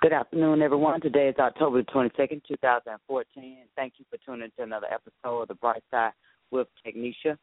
[0.00, 1.00] Good afternoon, everyone.
[1.00, 3.56] Today is October 22nd, 2014.
[3.74, 6.12] Thank you for tuning to another episode of The Bright Side
[6.52, 7.36] with Technisha.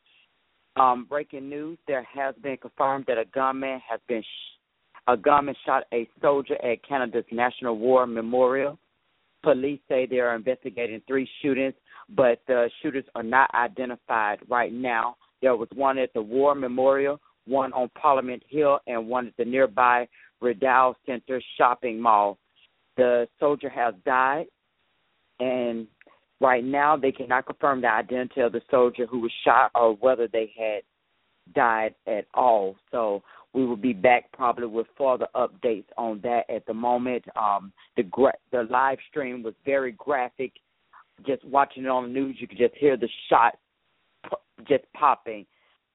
[0.77, 4.59] Um, breaking news: There has been confirmed that a gunman has been sh-
[5.07, 8.79] a gunman shot a soldier at Canada's National War Memorial.
[9.43, 11.73] Police say they are investigating three shootings,
[12.15, 15.17] but the shooters are not identified right now.
[15.41, 19.43] There was one at the War Memorial, one on Parliament Hill, and one at the
[19.43, 20.07] nearby
[20.39, 22.37] Rideau Center shopping mall
[22.97, 24.47] the soldier has died,
[25.39, 25.87] and
[26.41, 30.27] right now they cannot confirm the identity of the soldier who was shot or whether
[30.27, 30.81] they had
[31.53, 32.75] died at all.
[32.91, 33.23] So
[33.53, 37.23] we will be back probably with further updates on that at the moment.
[37.35, 40.53] Um, the gra- the live stream was very graphic.
[41.25, 43.57] Just watching it on the news, you could just hear the shot
[44.29, 45.45] p- just popping.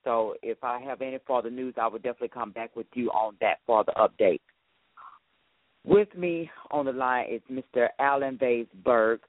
[0.04, 3.34] So if I have any further news, I will definitely come back with you on
[3.42, 4.40] that further update.
[5.84, 7.88] With me on the line is Mr.
[7.98, 9.20] Allen Vaysberg.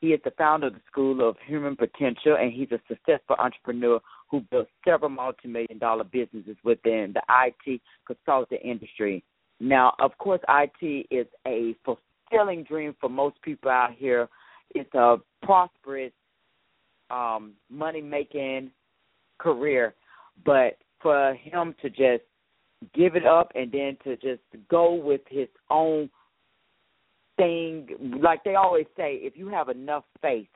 [0.00, 4.00] He is the founder of the School of Human Potential, and he's a successful entrepreneur
[4.28, 9.22] who built several multi-million dollar businesses within the IT consulting industry.
[9.60, 14.28] Now, of course, IT is a fulfilling dream for most people out here.
[14.74, 16.12] It's a prosperous,
[17.10, 18.72] um, money-making
[19.38, 19.94] career,
[20.44, 22.24] but for him to just
[22.94, 26.10] give it up and then to just go with his own
[27.36, 27.88] thing.
[28.20, 30.48] Like they always say, if you have enough faith,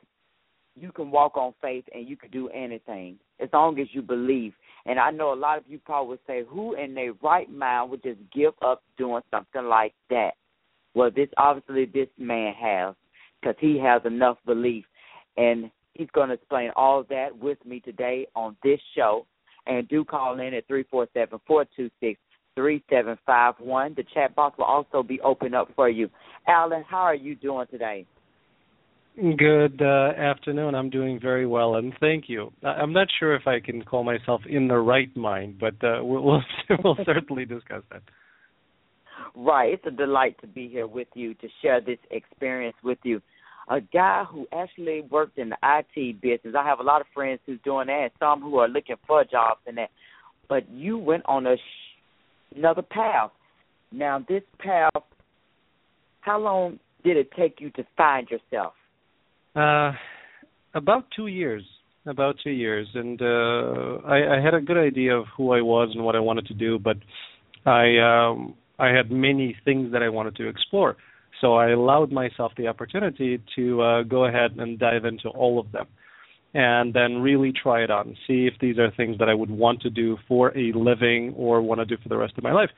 [0.75, 4.53] you can walk on faith and you can do anything as long as you believe.
[4.85, 7.91] And I know a lot of you probably would say, who in their right mind
[7.91, 10.33] would just give up doing something like that?
[10.95, 12.95] Well, this obviously this man has
[13.41, 14.85] because he has enough belief,
[15.37, 19.27] and he's going to explain all that with me today on this show.
[19.67, 22.21] And do call in at three four seven four two six
[22.55, 23.95] three seven five one.
[23.97, 26.09] The chat box will also be open up for you.
[26.47, 28.07] Allen, how are you doing today?
[29.17, 30.75] Good uh, afternoon.
[30.75, 32.53] I'm doing very well, and thank you.
[32.63, 36.23] I'm not sure if I can call myself in the right mind, but uh, we'll
[36.23, 36.43] we'll,
[36.85, 38.03] we'll certainly discuss that.
[39.35, 39.73] Right.
[39.73, 43.23] It's a delight to be here with you to share this experience with you.
[43.69, 46.55] A guy who actually worked in the IT business.
[46.57, 49.25] I have a lot of friends who's doing that, and some who are looking for
[49.25, 49.91] jobs in that.
[50.49, 53.31] But you went on a sh- another path.
[53.91, 55.03] Now, this path,
[56.21, 58.75] how long did it take you to find yourself?
[59.55, 59.93] Uh,
[60.75, 61.65] about two years.
[62.07, 65.89] About two years, and uh, I, I had a good idea of who I was
[65.93, 66.99] and what I wanted to do, but
[67.65, 70.97] I um, I had many things that I wanted to explore.
[71.41, 75.71] So I allowed myself the opportunity to uh, go ahead and dive into all of
[75.73, 75.87] them
[76.55, 79.83] and then really try it on, see if these are things that I would want
[79.83, 82.71] to do for a living or want to do for the rest of my life.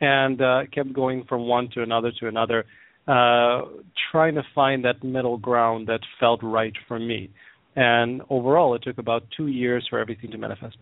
[0.00, 2.64] And uh, kept going from one to another to another,
[3.06, 3.62] uh,
[4.10, 7.30] trying to find that middle ground that felt right for me.
[7.76, 10.76] And overall, it took about two years for everything to manifest.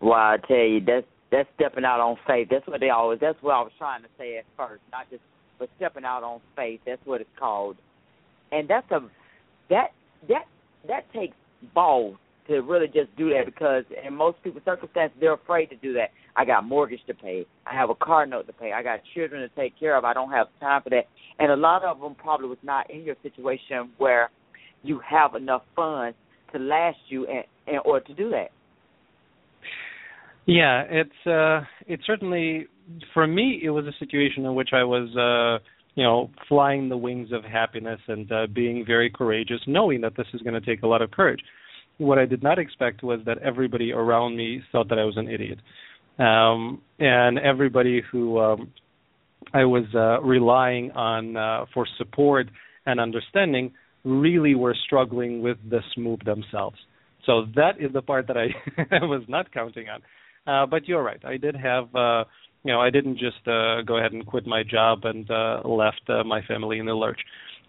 [0.00, 2.48] Well, I tell you, that's that's stepping out on faith.
[2.50, 3.20] That's what they always.
[3.20, 5.22] That's what I was trying to say at first, not just
[5.58, 6.80] but stepping out on faith.
[6.86, 7.76] That's what it's called,
[8.52, 9.00] and that's a
[9.68, 9.92] that
[10.28, 10.46] that
[10.88, 11.36] that takes
[11.74, 12.16] balls
[12.48, 16.10] to really just do that because in most people's circumstances they're afraid to do that.
[16.36, 17.46] I got mortgage to pay.
[17.66, 18.72] I have a car note to pay.
[18.72, 20.04] I got children to take care of.
[20.04, 21.06] I don't have time for that.
[21.38, 24.30] And a lot of them probably was not in your situation where
[24.82, 26.16] you have enough funds
[26.52, 28.50] to last you in, in order to do that.
[30.46, 32.66] Yeah, it's uh it certainly
[33.14, 35.62] for me it was a situation in which I was uh
[35.94, 40.26] you know flying the wings of happiness and uh being very courageous knowing that this
[40.34, 41.40] is going to take a lot of courage.
[41.98, 45.28] What I did not expect was that everybody around me thought that I was an
[45.28, 45.58] idiot.
[46.18, 48.72] Um and everybody who um
[49.52, 52.48] I was uh relying on uh for support
[52.86, 53.72] and understanding
[54.04, 56.78] really were struggling with this move themselves.
[57.26, 58.46] So that is the part that I
[59.02, 60.00] was not counting on.
[60.50, 61.22] Uh, but you're right.
[61.24, 62.24] I did have, uh,
[62.64, 66.04] you know, I didn't just uh, go ahead and quit my job and uh, left
[66.08, 67.20] uh, my family in the lurch.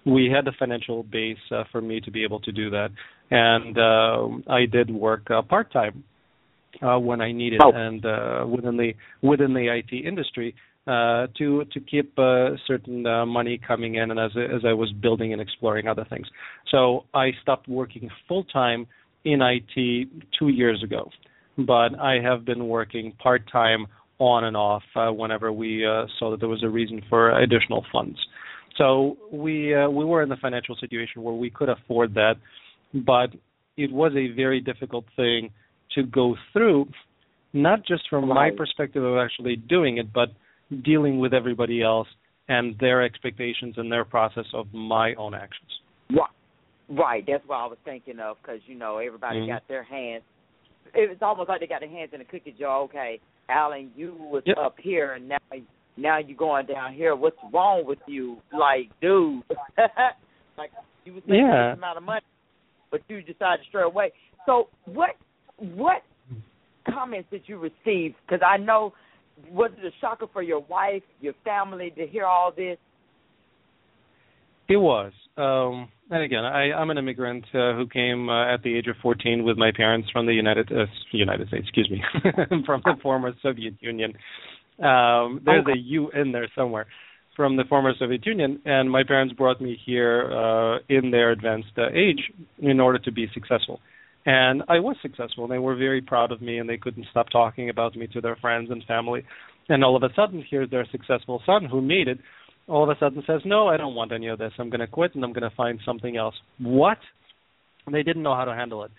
[0.06, 2.90] We had the financial base uh, for me to be able to do that,
[3.30, 6.04] and uh, I did work uh, part time
[6.82, 7.72] uh, when I needed, Oh.
[7.72, 10.56] and uh, within the within the IT industry.
[10.88, 14.92] uh, to to keep uh, certain uh, money coming in, and as as I was
[15.06, 16.28] building and exploring other things.
[16.72, 18.88] So I stopped working full time
[19.24, 19.76] in IT
[20.40, 21.12] two years ago,
[21.66, 23.88] but I have been working part time
[24.20, 27.84] on and off uh, whenever we uh, saw that there was a reason for additional
[27.92, 28.18] funds.
[28.78, 32.36] So we uh, we were in the financial situation where we could afford that,
[32.94, 33.32] but
[33.78, 35.50] it was a very difficult thing
[35.96, 36.88] to go through,
[37.54, 40.30] not just from my perspective of actually doing it, but
[40.84, 42.08] dealing with everybody else
[42.48, 45.70] and their expectations and their process of my own actions.
[46.10, 46.30] Right,
[46.90, 47.24] right.
[47.28, 49.52] That's what I was thinking of because you know everybody mm-hmm.
[49.52, 50.24] got their hands.
[50.94, 52.82] It's almost like they got their hands in the cookie jar.
[52.82, 53.20] Okay,
[53.50, 54.58] Allen, you was yep.
[54.58, 55.38] up here, and now
[55.98, 57.16] now you're going down here.
[57.16, 58.38] What's wrong with you?
[58.52, 59.44] Like, dude,
[60.58, 60.72] like
[61.06, 61.72] you was making yeah.
[61.72, 62.26] this amount of money,
[62.90, 64.12] but you decided straight away.
[64.46, 65.12] So what
[65.58, 66.04] what
[66.90, 68.16] comments did you receive?
[68.26, 68.94] Because I know
[69.50, 72.78] was it a shocker for your wife, your family to hear all this?
[74.68, 75.12] It was.
[75.38, 78.96] Um, and again, I, I'm an immigrant uh, who came uh, at the age of
[79.02, 82.02] 14 with my parents from the United uh, United States, excuse me,
[82.66, 84.14] from the former Soviet Union.
[84.80, 86.88] Um, there's a U in there somewhere
[87.36, 91.72] from the former Soviet Union, and my parents brought me here uh, in their advanced
[91.78, 93.80] uh, age in order to be successful.
[94.26, 95.48] And I was successful.
[95.48, 98.36] They were very proud of me, and they couldn't stop talking about me to their
[98.36, 99.24] friends and family.
[99.70, 102.20] And all of a sudden, here's their successful son who made it.
[102.68, 104.54] All of a sudden says, "No, I don't want any of this.
[104.58, 106.98] I'm going to quit, and I'm going to find something else." What?
[107.92, 108.92] They didn't know how to handle it.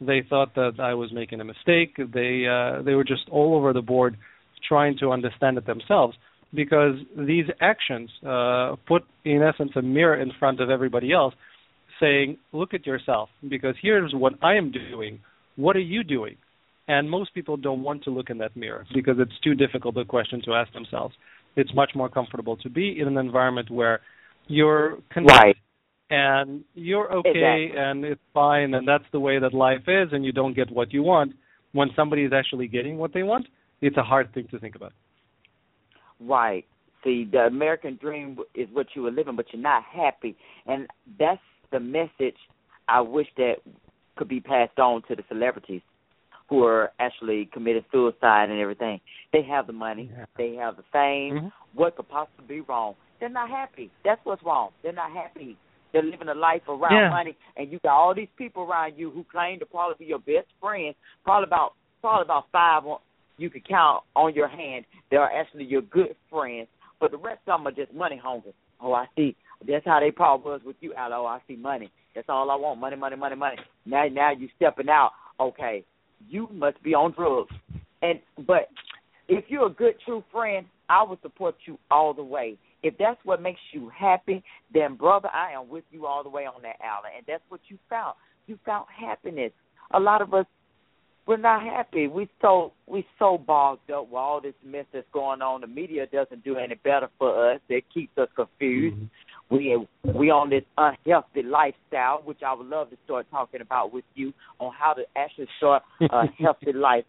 [0.00, 1.96] They thought that I was making a mistake.
[1.96, 4.16] They uh, they were just all over the board
[4.66, 6.16] trying to understand it themselves
[6.54, 11.34] because these actions uh, put, in essence, a mirror in front of everybody else,
[12.00, 15.20] saying, "Look at yourself," because here's what I am doing.
[15.56, 16.36] What are you doing?
[16.88, 20.04] And most people don't want to look in that mirror because it's too difficult a
[20.04, 21.14] question to ask themselves.
[21.56, 24.00] It's much more comfortable to be in an environment where
[24.46, 25.56] you're connected right.
[26.10, 27.80] and you're okay exactly.
[27.80, 30.92] and it's fine and that's the way that life is and you don't get what
[30.92, 31.32] you want.
[31.72, 33.46] When somebody is actually getting what they want,
[33.80, 34.92] it's a hard thing to think about.
[36.20, 36.64] Right.
[37.04, 40.36] See, the American dream is what you were living, but you're not happy,
[40.66, 40.86] and
[41.18, 41.40] that's
[41.72, 42.36] the message
[42.88, 43.54] I wish that
[44.16, 45.80] could be passed on to the celebrities
[46.50, 49.00] who are actually committed suicide and everything.
[49.32, 50.24] They have the money, yeah.
[50.36, 51.34] they have the fame.
[51.34, 51.48] Mm-hmm.
[51.74, 52.94] What could possibly be wrong?
[53.20, 53.90] They're not happy.
[54.04, 54.70] That's what's wrong.
[54.82, 55.56] They're not happy.
[55.92, 57.10] They're living a life around yeah.
[57.10, 60.18] money, and you got all these people around you who claim to probably be your
[60.18, 60.96] best friends.
[61.24, 62.82] Probably about probably about five
[63.36, 64.84] you could count on your hand.
[65.10, 66.68] They are actually your good friends,
[67.00, 68.52] but the rest of them are just money hungry.
[68.80, 69.36] Oh, I see.
[69.66, 71.26] That's how they probably was with you, Alo.
[71.26, 71.90] I see money.
[72.14, 72.80] That's all I want.
[72.80, 73.56] Money, money, money, money.
[73.84, 75.10] Now, now you stepping out.
[75.38, 75.84] Okay,
[76.28, 77.54] you must be on drugs.
[78.02, 78.68] And but
[79.28, 82.56] if you're a good, true friend, I will support you all the way.
[82.82, 86.46] If that's what makes you happy, then brother, I am with you all the way
[86.46, 87.12] on that, Allen.
[87.16, 88.14] And that's what you found.
[88.46, 89.52] You found happiness.
[89.92, 90.46] A lot of us
[91.26, 92.08] we're not happy.
[92.08, 95.60] We so we so bogged up with all this mess that's going on.
[95.60, 97.60] The media doesn't do any better for us.
[97.68, 98.96] It keeps us confused.
[98.96, 99.04] Mm-hmm.
[99.50, 99.76] We
[100.14, 104.32] we on this unhealthy lifestyle, which I would love to start talking about with you
[104.60, 107.04] on how to actually start a healthy life,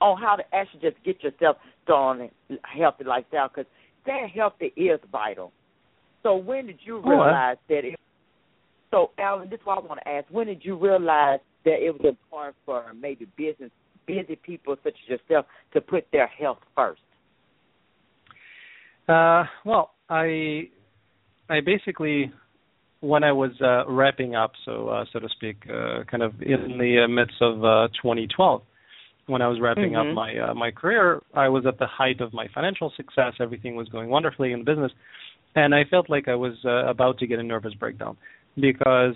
[0.00, 3.48] on how to actually just get yourself started on a healthy lifestyle.
[3.48, 3.64] Because
[4.02, 5.52] staying healthy is vital.
[6.22, 7.84] So when did you realize that?
[7.84, 7.98] It,
[8.90, 10.26] so Allen, this is what I want to ask.
[10.30, 13.70] When did you realize that it was important for maybe business
[14.06, 17.00] busy people such as yourself to put their health first?
[19.08, 20.68] Uh, well, I
[21.48, 22.32] I basically
[23.00, 26.78] when I was uh, wrapping up, so uh, so to speak, uh, kind of in
[26.78, 28.62] the uh, midst of uh, 2012,
[29.26, 30.10] when I was wrapping mm-hmm.
[30.10, 33.34] up my uh, my career, I was at the height of my financial success.
[33.40, 34.92] Everything was going wonderfully in the business,
[35.54, 38.16] and I felt like I was uh, about to get a nervous breakdown
[38.56, 39.14] because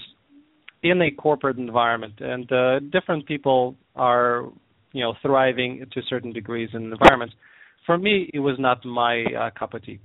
[0.83, 4.45] in a corporate environment, and uh, different people are,
[4.93, 7.35] you know, thriving to certain degrees in environments.
[7.87, 10.01] For me, it was not my uh, cup of tea.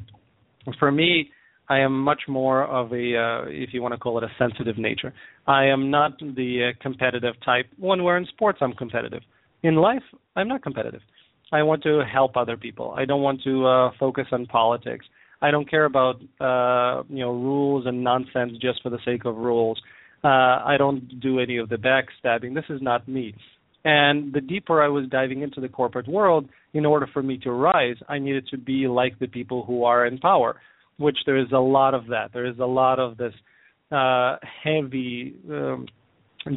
[0.79, 1.29] For me,
[1.67, 4.77] I am much more of a, uh, if you want to call it a sensitive
[4.77, 5.13] nature.
[5.47, 7.65] I am not the uh, competitive type.
[7.77, 9.21] When we're in sports, I'm competitive.
[9.63, 10.03] In life,
[10.35, 11.01] I'm not competitive.
[11.51, 12.93] I want to help other people.
[12.97, 15.05] I don't want to uh, focus on politics.
[15.41, 19.35] I don't care about uh, you know rules and nonsense just for the sake of
[19.35, 19.79] rules.
[20.23, 20.27] Uh,
[20.65, 22.55] I don't do any of the backstabbing.
[22.55, 23.35] This is not me.
[23.83, 27.51] And the deeper I was diving into the corporate world, in order for me to
[27.51, 30.55] rise, I needed to be like the people who are in power,
[30.97, 32.31] which there is a lot of that.
[32.33, 33.33] There is a lot of this
[33.91, 35.87] uh, heavy, um,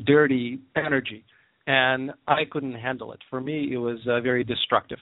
[0.07, 1.25] dirty energy,
[1.66, 3.21] and I couldn't handle it.
[3.28, 4.99] For me, it was uh, very destructive.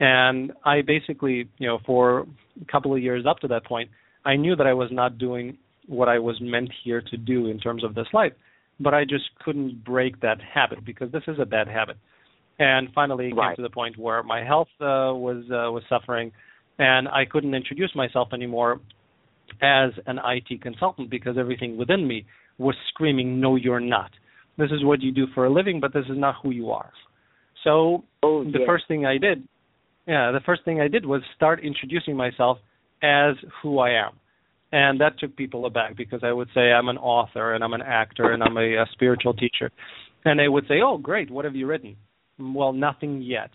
[0.00, 3.90] And I basically, you know, for a couple of years up to that point,
[4.24, 7.58] I knew that I was not doing what I was meant here to do in
[7.58, 8.32] terms of this life,
[8.78, 11.96] but I just couldn't break that habit because this is a bad habit.
[12.58, 13.56] And finally, it right.
[13.56, 16.32] came to the point where my health uh, was uh, was suffering,
[16.80, 18.80] and I couldn't introduce myself anymore
[19.60, 22.24] as an IT consultant because everything within me
[22.58, 24.10] was screaming, "No, you're not.
[24.56, 26.90] This is what you do for a living, but this is not who you are."
[27.62, 29.46] So oh, the first thing I did,
[30.06, 32.58] yeah, the first thing I did was start introducing myself
[33.02, 34.12] as who I am.
[34.72, 37.82] And that took people aback because I would say I'm an author and I'm an
[37.82, 39.70] actor and I'm a, a spiritual teacher.
[40.24, 41.30] And they would say, "Oh, great!
[41.30, 41.96] What have you written?"
[42.38, 43.50] Well, nothing yet.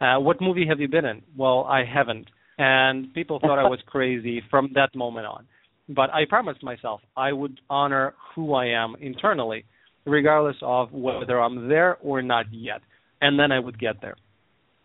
[0.00, 1.20] Uh, what movie have you been in?
[1.36, 2.28] Well, I haven't.
[2.62, 5.46] And people thought I was crazy from that moment on.
[5.88, 9.64] But I promised myself I would honor who I am internally,
[10.04, 12.82] regardless of whether I'm there or not yet.
[13.22, 14.16] And then I would get there.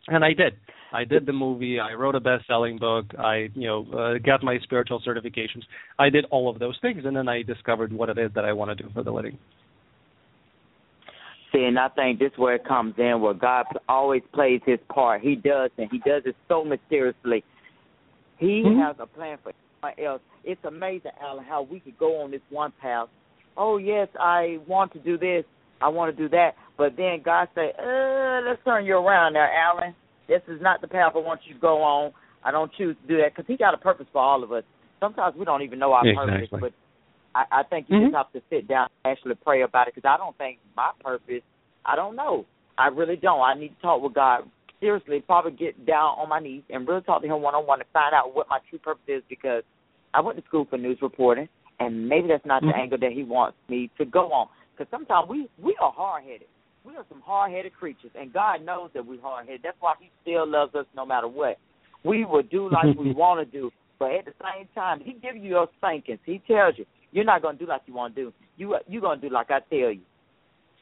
[0.07, 0.53] And I did.
[0.93, 1.77] I did the movie.
[1.77, 3.07] I wrote a best-selling book.
[3.19, 5.63] I, you know, uh, got my spiritual certifications.
[5.99, 8.53] I did all of those things, and then I discovered what it is that I
[8.53, 9.37] want to do for the living.
[11.51, 14.79] See, and I think this is where it comes in, where God always plays His
[14.87, 15.21] part.
[15.21, 17.43] He does, and He does it so mysteriously.
[18.37, 18.79] He mm-hmm.
[18.79, 20.21] has a plan for everyone else.
[20.43, 23.07] It's amazing, Allen, how we could go on this one path.
[23.57, 25.45] Oh yes, I want to do this.
[25.81, 26.51] I want to do that.
[26.77, 29.95] But then God say, uh, let's turn you around now, Allen.
[30.27, 32.11] This is not the path I want you to go on.
[32.43, 34.63] I don't choose to do that because He got a purpose for all of us.
[34.99, 36.47] Sometimes we don't even know our exactly.
[36.47, 36.73] purpose,
[37.33, 38.05] but I, I think you mm-hmm.
[38.07, 40.91] just have to sit down and actually pray about it because I don't think my
[41.03, 41.43] purpose.
[41.85, 42.45] I don't know.
[42.77, 43.41] I really don't.
[43.41, 44.43] I need to talk with God
[44.85, 45.23] seriously.
[45.25, 47.85] Probably get down on my knees and really talk to Him one on one to
[47.91, 49.63] find out what my true purpose is because
[50.13, 51.49] I went to school for news reporting
[51.79, 52.71] and maybe that's not mm-hmm.
[52.71, 56.23] the angle that He wants me to go on because sometimes we we are hard
[56.23, 56.47] headed.
[56.85, 59.61] We are some hard headed creatures, and God knows that we're hard headed.
[59.63, 61.57] That's why He still loves us no matter what.
[62.03, 65.37] We will do like we want to do, but at the same time, He gives
[65.37, 66.19] you your spankings.
[66.25, 68.33] He tells you you're not going to do like you want to do.
[68.57, 70.01] You you're going to do like I tell you,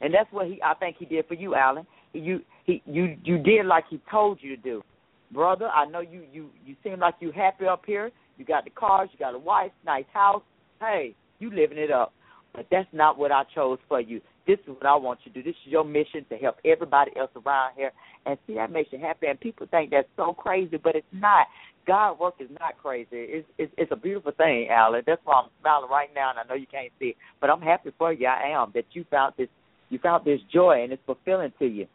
[0.01, 1.87] and that's what He I think He did for you, Allen.
[2.13, 4.83] You he you you did like He told you to do,
[5.31, 5.67] brother.
[5.67, 8.11] I know you you you seem like you happy up here.
[8.37, 10.43] You got the cars, you got a wife, nice house.
[10.79, 12.13] Hey, you living it up.
[12.53, 14.21] But that's not what I chose for you.
[14.45, 15.49] This is what I want you to do.
[15.49, 17.91] This is your mission to help everybody else around here.
[18.25, 19.27] And see, that makes you happy.
[19.27, 21.47] And people think that's so crazy, but it's not.
[21.87, 23.07] God work is not crazy.
[23.11, 25.03] It's, it's it's a beautiful thing, Allen.
[25.05, 27.61] That's why I'm smiling right now, and I know you can't see it, but I'm
[27.61, 28.27] happy for you.
[28.27, 29.49] I am that you found this.
[29.89, 31.87] You found this joy, and it's fulfilling to you.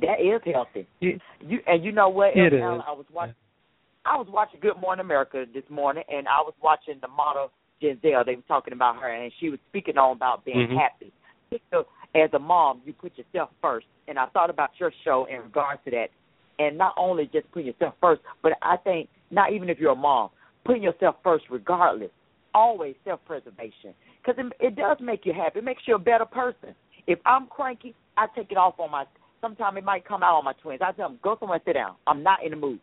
[0.00, 0.86] That is healthy.
[1.00, 2.84] It, you and you know what, it Allen, is.
[2.86, 3.34] I was watching.
[4.04, 7.50] I was watching Good Morning America this morning, and I was watching the model
[7.80, 8.24] Gisele.
[8.24, 10.76] They were talking about her, and she was speaking on about being mm-hmm.
[10.76, 11.12] happy.
[11.70, 15.40] So, as a mom, you put yourself first, and I thought about your show in
[15.40, 16.08] regards to that,
[16.58, 19.96] and not only just putting yourself first, but I think not even if you're a
[19.96, 20.30] mom,
[20.64, 22.10] putting yourself first, regardless,
[22.54, 25.58] always self-preservation, because it, it does make you happy.
[25.58, 26.74] It makes you a better person.
[27.06, 29.04] If I'm cranky, I take it off on my.
[29.46, 30.80] Sometimes it might come out on my twins.
[30.82, 31.94] I tell them, go somewhere, sit down.
[32.06, 32.80] I'm not in the mood.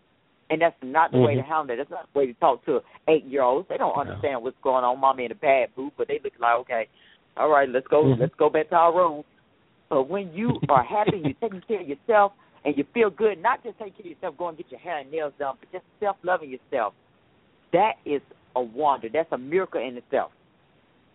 [0.50, 1.26] And that's not the mm-hmm.
[1.26, 1.78] way to handle it.
[1.78, 2.80] That's not the way to talk to
[3.10, 3.68] eight year olds.
[3.68, 5.00] They don't understand what's going on.
[5.00, 6.88] Mommy in a bad mood, but they look like, okay,
[7.36, 8.22] all right, let's go mm-hmm.
[8.22, 9.24] let's go back to our room.
[9.90, 12.32] But when you are happy, you're taking care of yourself
[12.64, 15.00] and you feel good, not just taking care of yourself, going and get your hair
[15.00, 16.94] and nails done, but just self loving yourself.
[17.74, 18.22] That is
[18.56, 19.10] a wonder.
[19.12, 20.32] That's a miracle in itself.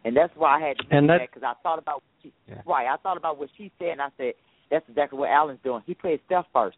[0.04, 2.32] And that's why I had to do and that because I thought about what she,
[2.48, 2.62] yeah.
[2.66, 2.86] right.
[2.86, 4.32] I thought about what she said, and I said
[4.70, 5.82] that's exactly what Allen's doing.
[5.86, 6.76] He plays self first.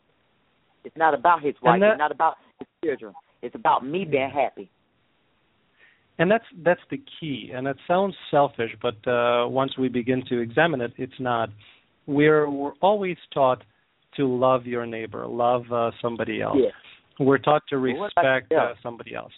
[0.85, 1.80] It's not about his wife.
[1.80, 3.14] That, it's not about his children.
[3.42, 4.70] It's about me being happy.
[6.18, 7.50] And that's that's the key.
[7.54, 11.49] And it sounds selfish, but uh, once we begin to examine it, it's not.
[12.06, 13.62] We're we're always taught
[14.16, 16.59] to love your neighbor, love uh, somebody else.
[16.59, 17.25] Yeah.
[17.25, 19.32] We're taught to respect uh, somebody else.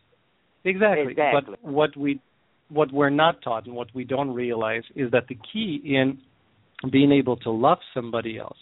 [0.65, 1.13] Exactly.
[1.13, 1.57] Exactly.
[1.63, 2.21] But what we
[2.69, 6.19] what we're not taught and what we don't realize is that the key in
[6.91, 8.57] being able to love somebody else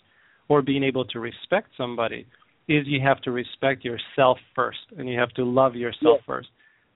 [0.48, 2.26] or being able to respect somebody
[2.68, 6.48] is you have to respect yourself first and you have to love yourself first.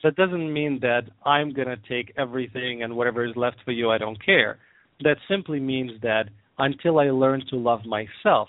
[0.03, 3.91] That doesn't mean that I'm going to take everything and whatever is left for you,
[3.91, 4.59] I don't care.
[5.01, 6.25] That simply means that
[6.59, 8.49] until I learn to love myself,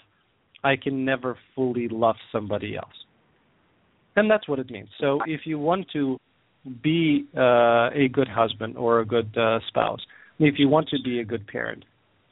[0.63, 2.93] I can never fully love somebody else.
[4.17, 4.89] And that's what it means.
[4.99, 6.17] So if you want to
[6.83, 10.01] be uh, a good husband or a good uh, spouse,
[10.39, 11.85] if you want to be a good parent,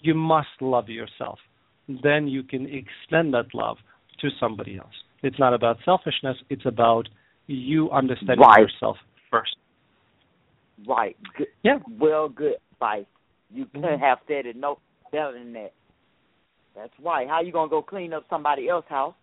[0.03, 1.39] you must love yourself.
[1.87, 3.77] Then you can extend that love
[4.21, 4.93] to somebody else.
[5.23, 7.07] It's not about selfishness, it's about
[7.47, 8.59] you understanding right.
[8.59, 8.97] yourself
[9.31, 9.55] first.
[10.87, 11.15] Right.
[11.37, 11.47] Good.
[11.63, 11.79] Yeah.
[11.99, 13.05] Well, good advice.
[13.51, 14.03] You couldn't mm-hmm.
[14.03, 14.79] have said it no
[15.11, 15.73] better than that.
[16.75, 17.27] That's right.
[17.27, 19.15] How you gonna go clean up somebody else's house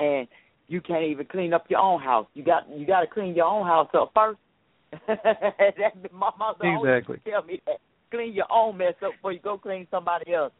[0.00, 0.26] and
[0.68, 2.26] you can't even clean up your own house.
[2.34, 4.38] You got you got to clean your own house up first.
[5.06, 7.16] that, my mother exactly.
[7.16, 7.78] always tell me that
[8.10, 10.52] clean your own mess up before you go clean somebody else.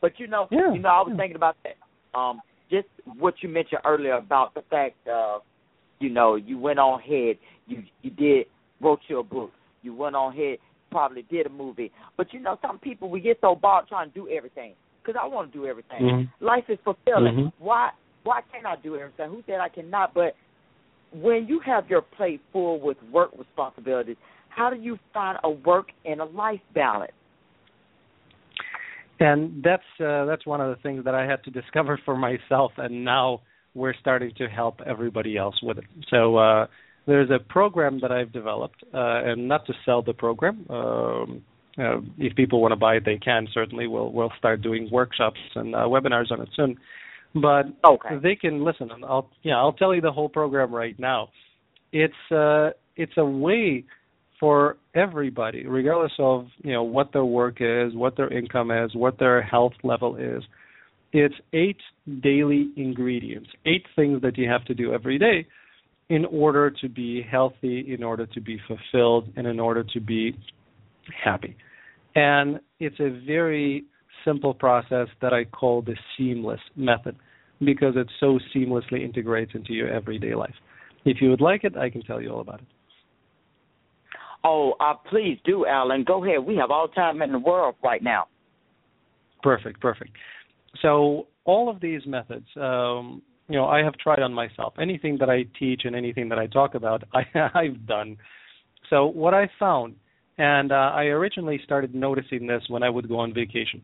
[0.00, 0.72] But you know, yeah.
[0.72, 2.18] you know, I was thinking about that.
[2.18, 5.42] Um, just what you mentioned earlier about the fact of,
[5.98, 8.46] you know, you went on ahead, you you did
[8.80, 10.58] wrote your book, you went on ahead,
[10.90, 11.92] probably did a movie.
[12.16, 15.26] But you know, some people we get so bored trying to do everything because I
[15.26, 16.02] want to do everything.
[16.02, 16.44] Mm-hmm.
[16.44, 17.34] Life is fulfilling.
[17.34, 17.64] Mm-hmm.
[17.64, 17.90] Why
[18.22, 19.30] why can't I do everything?
[19.30, 20.14] Who said I cannot?
[20.14, 20.34] But
[21.12, 24.16] when you have your plate full with work responsibilities,
[24.50, 27.12] how do you find a work and a life balance?
[29.18, 32.72] And that's uh, that's one of the things that I had to discover for myself,
[32.78, 33.42] and now
[33.74, 35.84] we're starting to help everybody else with it.
[36.08, 36.66] So uh,
[37.06, 40.66] there's a program that I've developed, uh, and not to sell the program.
[40.68, 41.42] Um,
[41.78, 43.46] uh, if people want to buy it, they can.
[43.52, 46.76] Certainly, we'll we'll start doing workshops and uh, webinars on it soon.
[47.34, 48.16] But okay.
[48.22, 48.90] they can listen.
[48.90, 51.28] And I'll yeah, I'll tell you the whole program right now.
[51.92, 53.84] It's uh, it's a way
[54.40, 59.18] for everybody, regardless of you know what their work is, what their income is, what
[59.18, 60.42] their health level is.
[61.12, 61.80] It's eight
[62.22, 65.46] daily ingredients, eight things that you have to do every day
[66.08, 70.36] in order to be healthy, in order to be fulfilled, and in order to be
[71.24, 71.56] happy.
[72.14, 73.84] And it's a very
[74.24, 77.16] simple process that I call the seamless method
[77.60, 80.54] because it so seamlessly integrates into your everyday life.
[81.04, 82.66] If you would like it, I can tell you all about it.
[84.42, 86.04] Oh, uh, please do, Allen.
[86.04, 86.44] Go ahead.
[86.44, 88.26] We have all time in the world right now.
[89.42, 90.10] Perfect, perfect.
[90.82, 94.74] So all of these methods, um, you know, I have tried on myself.
[94.80, 98.16] Anything that I teach and anything that I talk about, I, I've done.
[98.88, 99.96] So what I found,
[100.38, 103.82] and uh, I originally started noticing this when I would go on vacation.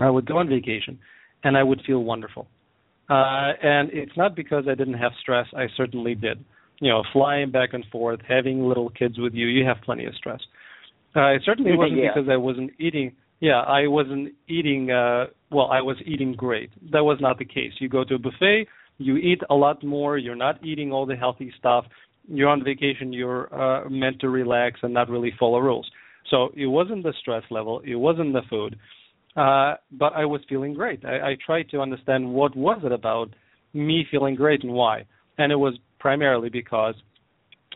[0.00, 0.98] I would go on vacation,
[1.44, 2.46] and I would feel wonderful.
[3.08, 5.46] Uh, and it's not because I didn't have stress.
[5.56, 6.44] I certainly did
[6.80, 10.14] you know, flying back and forth, having little kids with you, you have plenty of
[10.14, 10.40] stress.
[11.16, 12.10] Uh, it certainly wasn't yeah.
[12.14, 13.16] because I wasn't eating.
[13.40, 14.90] Yeah, I wasn't eating.
[14.90, 16.70] Uh, well, I was eating great.
[16.92, 17.72] That was not the case.
[17.78, 18.66] You go to a buffet,
[18.98, 20.18] you eat a lot more.
[20.18, 21.86] You're not eating all the healthy stuff.
[22.28, 23.12] You're on vacation.
[23.12, 25.88] You're uh, meant to relax and not really follow rules.
[26.30, 27.80] So it wasn't the stress level.
[27.84, 28.76] It wasn't the food.
[29.36, 31.04] Uh, but I was feeling great.
[31.04, 33.30] I, I tried to understand what was it about
[33.72, 35.04] me feeling great and why.
[35.38, 36.94] And it was primarily because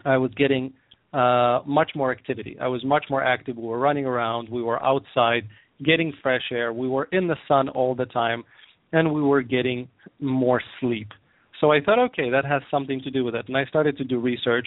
[0.04, 0.72] I was getting
[1.12, 2.56] uh, much more activity.
[2.60, 3.56] I was much more active.
[3.56, 4.48] We were running around.
[4.48, 5.48] We were outside,
[5.84, 6.72] getting fresh air.
[6.72, 8.44] We were in the sun all the time,
[8.92, 9.88] and we were getting
[10.20, 11.08] more sleep.
[11.60, 13.46] So I thought, okay, that has something to do with it.
[13.48, 14.66] And I started to do research,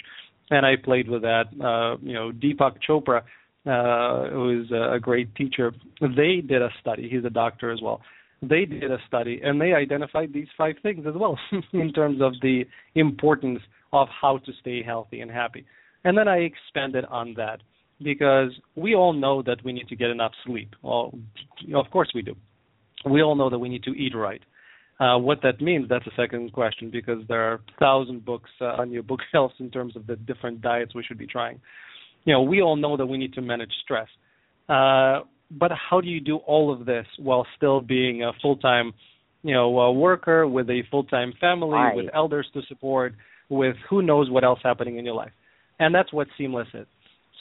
[0.49, 1.45] and I played with that.
[1.61, 3.21] Uh, you know, Deepak Chopra,
[3.65, 7.09] uh, who is a great teacher, they did a study.
[7.09, 8.01] He's a doctor as well
[8.41, 11.37] they did a study and they identified these five things as well
[11.73, 12.63] in terms of the
[12.95, 13.59] importance
[13.93, 15.65] of how to stay healthy and happy.
[16.03, 17.61] And then I expanded on that
[18.01, 20.75] because we all know that we need to get enough sleep.
[20.81, 21.13] Well,
[21.73, 22.35] of course we do.
[23.09, 24.41] We all know that we need to eat right.
[24.99, 28.91] Uh, what that means, that's a second question because there are thousand books uh, on
[28.91, 31.59] your bookshelves in terms of the different diets we should be trying.
[32.25, 34.07] You know, we all know that we need to manage stress.
[34.67, 35.21] Uh,
[35.51, 38.93] but how do you do all of this while still being a full-time,
[39.43, 41.95] you know, a worker with a full-time family, right.
[41.95, 43.13] with elders to support,
[43.49, 45.31] with who knows what else happening in your life?
[45.79, 46.87] And that's what Seamless is.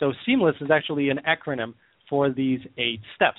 [0.01, 1.75] So Seamless is actually an acronym
[2.11, 3.39] for these eight steps.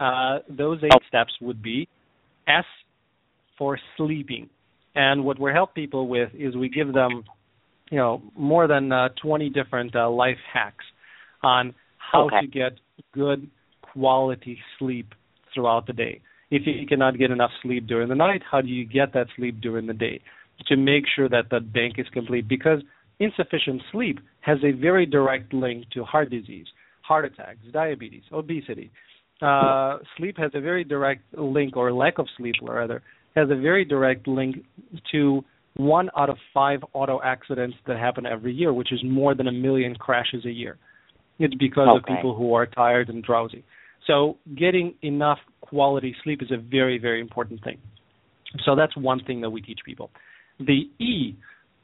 [0.00, 1.88] Uh, those eight steps would be
[2.48, 2.64] S
[3.58, 4.48] for sleeping.
[4.94, 7.24] And what we help people with is we give them,
[7.90, 10.84] you know, more than uh, 20 different uh, life hacks
[11.42, 12.40] on how okay.
[12.42, 12.72] to get
[13.12, 13.50] good
[13.92, 15.14] quality sleep
[15.52, 16.20] throughout the day.
[16.50, 19.60] If you cannot get enough sleep during the night, how do you get that sleep
[19.60, 20.20] during the day
[20.66, 22.46] to make sure that that bank is complete?
[22.46, 22.80] Because
[23.20, 26.66] insufficient sleep has a very direct link to heart disease,
[27.00, 28.90] heart attacks, diabetes, obesity.
[29.40, 33.02] Uh, sleep has a very direct link, or lack of sleep, rather,
[33.34, 34.56] has a very direct link
[35.10, 35.42] to
[35.76, 39.52] one out of five auto accidents that happen every year, which is more than a
[39.52, 40.76] million crashes a year.
[41.38, 42.12] It's because okay.
[42.12, 43.64] of people who are tired and drowsy.
[44.06, 47.78] So getting enough quality sleep is a very, very important thing.
[48.64, 50.10] So that's one thing that we teach people.
[50.58, 51.36] The E,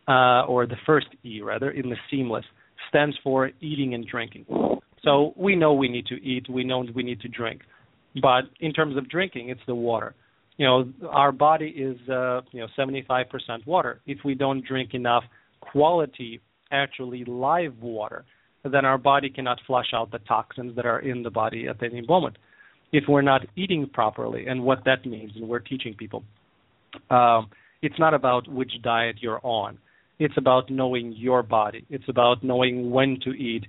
[0.07, 2.45] uh, or the first E rather, in the seamless,
[2.89, 4.47] stands for eating and drinking.
[5.03, 7.63] So we know we need to eat, we know we need to drink,
[8.21, 10.15] but in terms of drinking, it's the water.
[10.57, 13.25] You know, our body is uh, you know 75%
[13.67, 14.01] water.
[14.07, 15.23] If we don't drink enough
[15.61, 16.41] quality,
[16.73, 18.25] actually live water,
[18.65, 22.03] then our body cannot flush out the toxins that are in the body at any
[22.03, 22.37] moment.
[22.93, 26.25] If we're not eating properly, and what that means, and we're teaching people,
[27.11, 27.51] um,
[27.83, 29.79] it's not about which diet you're on.
[30.19, 31.85] It's about knowing your body.
[31.91, 33.67] It's about knowing when to eat,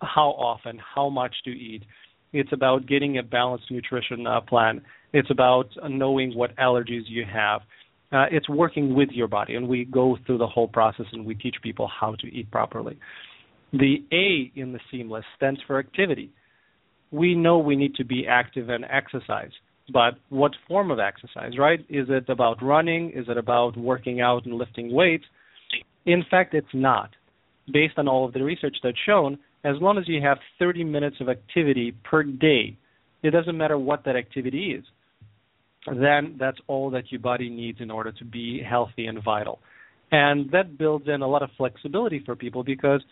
[0.00, 1.82] how often, how much to eat.
[2.32, 4.80] It's about getting a balanced nutrition uh, plan.
[5.12, 7.60] It's about knowing what allergies you have.
[8.10, 11.34] Uh, it's working with your body, and we go through the whole process and we
[11.34, 12.98] teach people how to eat properly.
[13.74, 16.30] The A in the seamless stands for activity.
[17.10, 19.50] We know we need to be active and exercise,
[19.92, 21.80] but what form of exercise, right?
[21.88, 23.10] Is it about running?
[23.10, 25.24] Is it about working out and lifting weights?
[26.06, 27.10] In fact, it's not.
[27.72, 31.16] Based on all of the research that's shown, as long as you have 30 minutes
[31.20, 32.76] of activity per day,
[33.24, 34.84] it doesn't matter what that activity is,
[35.86, 39.58] then that's all that your body needs in order to be healthy and vital.
[40.12, 43.02] And that builds in a lot of flexibility for people because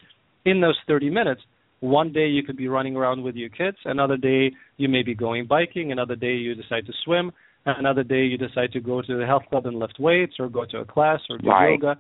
[0.45, 1.43] in those 30 minutes,
[1.81, 5.15] one day you could be running around with your kids, another day you may be
[5.15, 7.33] going biking, another day you decide to swim,
[7.67, 10.65] another day you decide to go to the health club and lift weights or go
[10.65, 11.71] to a class or do right.
[11.71, 11.97] yoga.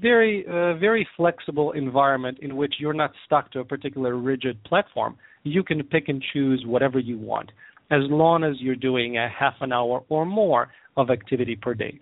[0.00, 5.16] Very, uh, very flexible environment in which you're not stuck to a particular rigid platform.
[5.44, 7.50] You can pick and choose whatever you want,
[7.90, 11.98] as long as you're doing a half an hour or more of activity per day.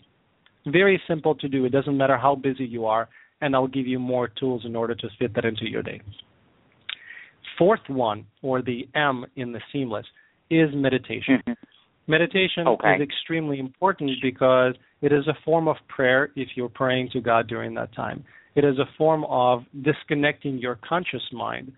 [0.67, 1.65] Very simple to do.
[1.65, 3.09] It doesn't matter how busy you are,
[3.41, 6.01] and I'll give you more tools in order to fit that into your day
[7.61, 10.07] fourth one, or the M in the seamless,
[10.49, 11.43] is meditation.
[11.47, 11.53] Mm-hmm.
[12.11, 12.95] Meditation okay.
[12.95, 17.47] is extremely important because it is a form of prayer if you're praying to God
[17.47, 18.25] during that time.
[18.57, 21.71] It is a form of disconnecting your conscious mind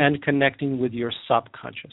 [0.00, 1.92] and connecting with your subconscious,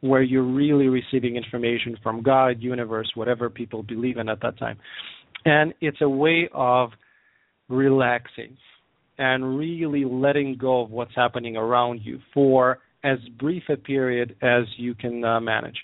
[0.00, 4.78] where you're really receiving information from God, universe, whatever people believe in at that time.
[5.44, 6.90] And it's a way of
[7.68, 8.56] relaxing
[9.18, 14.64] and really letting go of what's happening around you for as brief a period as
[14.76, 15.76] you can uh, manage.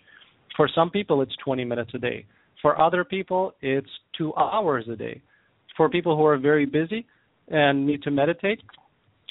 [0.56, 2.26] For some people, it's 20 minutes a day.
[2.62, 5.20] For other people, it's two hours a day.
[5.76, 7.06] For people who are very busy
[7.48, 8.60] and need to meditate,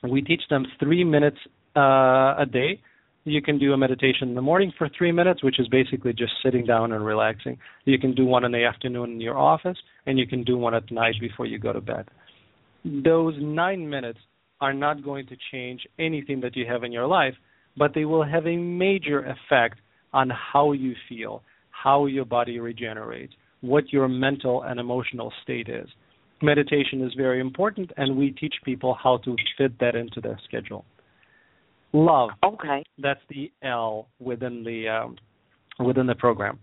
[0.08, 1.38] we teach them three minutes
[1.76, 2.82] uh, a day.
[3.24, 6.34] You can do a meditation in the morning for three minutes, which is basically just
[6.44, 7.58] sitting down and relaxing.
[7.86, 10.76] You can do one in the afternoon in your office, and you can do one
[10.76, 12.10] at night before you go to bed
[12.84, 14.20] those nine minutes
[14.62, 17.34] are not going to change anything that you have in your life,
[17.78, 19.80] but they will have a major effect
[20.14, 21.42] on how you feel,
[21.72, 25.88] how your body regenerates, what your mental and emotional state is.
[26.42, 30.86] Meditation is very important, and we teach people how to fit that into their schedule.
[31.94, 32.32] Love.
[32.44, 32.84] Okay.
[32.98, 35.16] That's the L within the um,
[35.86, 36.60] within the program.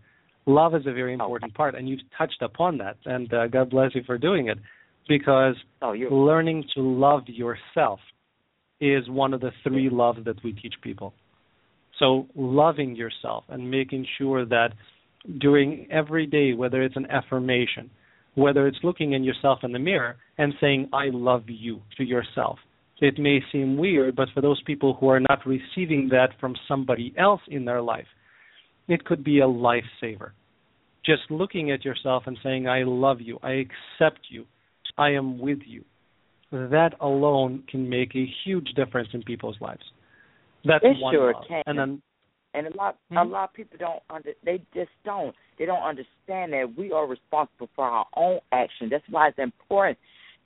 [0.47, 1.57] Love is a very important okay.
[1.57, 4.59] part, and you've touched upon that, and uh, God bless you for doing it
[5.09, 8.01] because oh, learning to love yourself
[8.81, 11.13] is one of the three loves that we teach people.
[11.99, 14.71] So, loving yourself and making sure that
[15.39, 17.91] during every day, whether it's an affirmation,
[18.35, 22.59] whether it's looking in yourself in the mirror and saying, I love you to yourself.
[23.01, 27.15] It may seem weird, but for those people who are not receiving that from somebody
[27.19, 28.07] else in their life,
[28.89, 30.31] it could be a lifesaver.
[31.05, 33.65] Just looking at yourself and saying, I love you, I
[33.99, 34.45] accept you,
[35.01, 35.85] I am with you.
[36.53, 39.83] That alone can make a huge difference in people's lives.
[40.65, 41.45] That's it one sure love.
[41.49, 41.63] can.
[41.67, 42.03] And then
[42.53, 45.83] and a lot hmm a lot of people don't under they just don't they don't
[45.83, 48.89] understand that we are responsible for our own action.
[48.91, 49.97] That's why it's important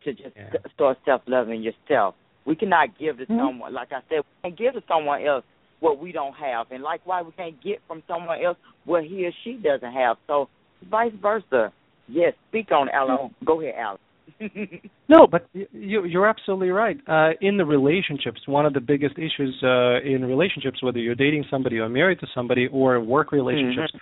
[0.04, 0.50] to just yeah.
[0.74, 2.14] start self loving yourself.
[2.46, 5.44] We cannot give to hmm someone like I said, we can give to someone else
[5.80, 9.32] what we don't have and likewise we can't get from someone else what he or
[9.42, 10.18] she doesn't have.
[10.28, 10.48] So
[10.88, 11.72] vice versa.
[12.06, 13.34] Yes, speak on it, Allen.
[13.46, 13.98] Go ahead, Allen.
[15.08, 16.98] no, but you, you're absolutely right.
[17.06, 21.44] Uh, in the relationships, one of the biggest issues uh, in relationships, whether you're dating
[21.50, 23.92] somebody or married to somebody or work relationships,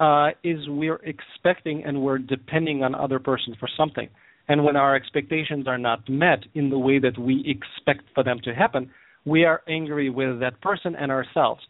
[0.00, 0.04] mm-hmm.
[0.04, 4.08] uh, is we're expecting and we're depending on other person for something.
[4.48, 8.40] And when our expectations are not met in the way that we expect for them
[8.44, 8.90] to happen,
[9.24, 11.62] we are angry with that person and ourselves.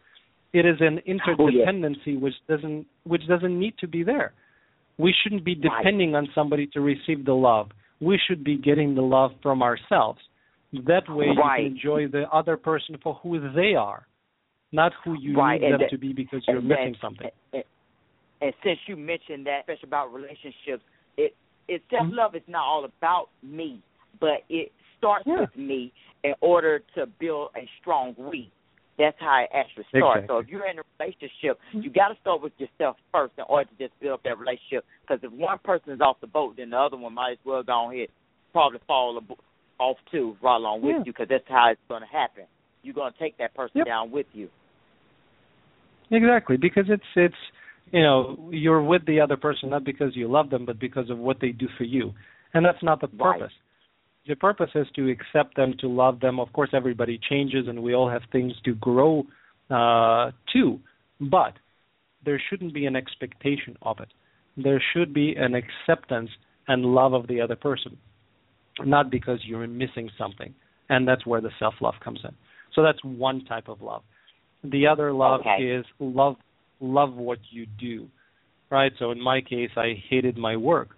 [0.53, 2.19] It is an interdependency oh, yeah.
[2.19, 4.33] which doesn't which doesn't need to be there.
[4.97, 7.69] We shouldn't be depending on somebody to receive the love.
[7.99, 10.19] We should be getting the love from ourselves.
[10.73, 11.63] That way right.
[11.63, 14.07] you can enjoy the other person for who they are,
[14.71, 15.59] not who you right.
[15.59, 17.27] need and them that, to be because you're missing and, something.
[17.53, 17.63] And,
[18.41, 20.83] and, since you mentioned that, especially about relationships,
[21.17, 21.35] it
[21.67, 22.37] it self love mm-hmm.
[22.37, 23.81] is not all about me,
[24.19, 25.41] but it starts yeah.
[25.41, 25.91] with me
[26.23, 28.51] in order to build a strong we.
[28.97, 30.23] That's how it actually starts.
[30.23, 30.27] Exactly.
[30.27, 33.69] So if you're in a relationship, you got to start with yourself first in order
[33.69, 34.85] to just build up that relationship.
[35.01, 37.63] Because if one person is off the boat, then the other one might as well
[37.63, 38.09] go ahead
[38.51, 39.19] probably fall
[39.79, 41.03] off too, right along with yeah.
[41.05, 42.43] you, because that's how it's going to happen.
[42.83, 43.87] You're going to take that person yep.
[43.87, 44.49] down with you.
[46.11, 47.35] Exactly, because it's it's
[47.91, 51.17] you know you're with the other person not because you love them but because of
[51.17, 52.13] what they do for you
[52.53, 53.51] and that's not the purpose right.
[54.27, 57.93] The purpose is to accept them to love them of course everybody changes and we
[57.93, 59.23] all have things to grow
[59.69, 60.79] uh to
[61.19, 61.53] but
[62.23, 64.09] there shouldn't be an expectation of it
[64.57, 66.29] there should be an acceptance
[66.67, 67.97] and love of the other person
[68.85, 70.53] not because you're missing something
[70.89, 72.31] and that's where the self love comes in
[72.73, 74.03] so that's one type of love
[74.63, 75.63] the other love okay.
[75.63, 76.35] is love
[76.81, 78.07] love what you do,
[78.69, 78.91] right?
[78.99, 80.89] So in my case, I hated my work.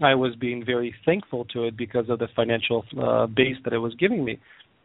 [0.00, 3.78] I was being very thankful to it because of the financial uh, base that it
[3.78, 4.38] was giving me,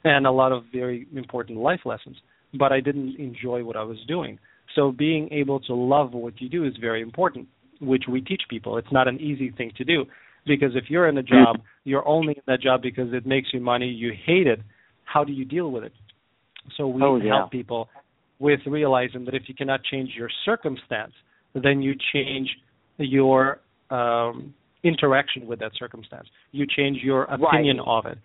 [0.03, 2.17] and a lot of very important life lessons.
[2.57, 4.39] But I didn't enjoy what I was doing.
[4.75, 7.47] So being able to love what you do is very important,
[7.79, 8.77] which we teach people.
[8.77, 10.05] It's not an easy thing to do
[10.45, 13.59] because if you're in a job, you're only in that job because it makes you
[13.59, 13.87] money.
[13.87, 14.59] You hate it.
[15.05, 15.93] How do you deal with it?
[16.77, 17.39] So we oh, yeah.
[17.39, 17.89] help people
[18.39, 21.13] with realizing that if you cannot change your circumstance,
[21.53, 22.49] then you change
[22.97, 24.53] your um,
[24.85, 26.27] interaction with that circumstance.
[26.51, 27.87] You change your opinion right.
[27.87, 28.17] of it.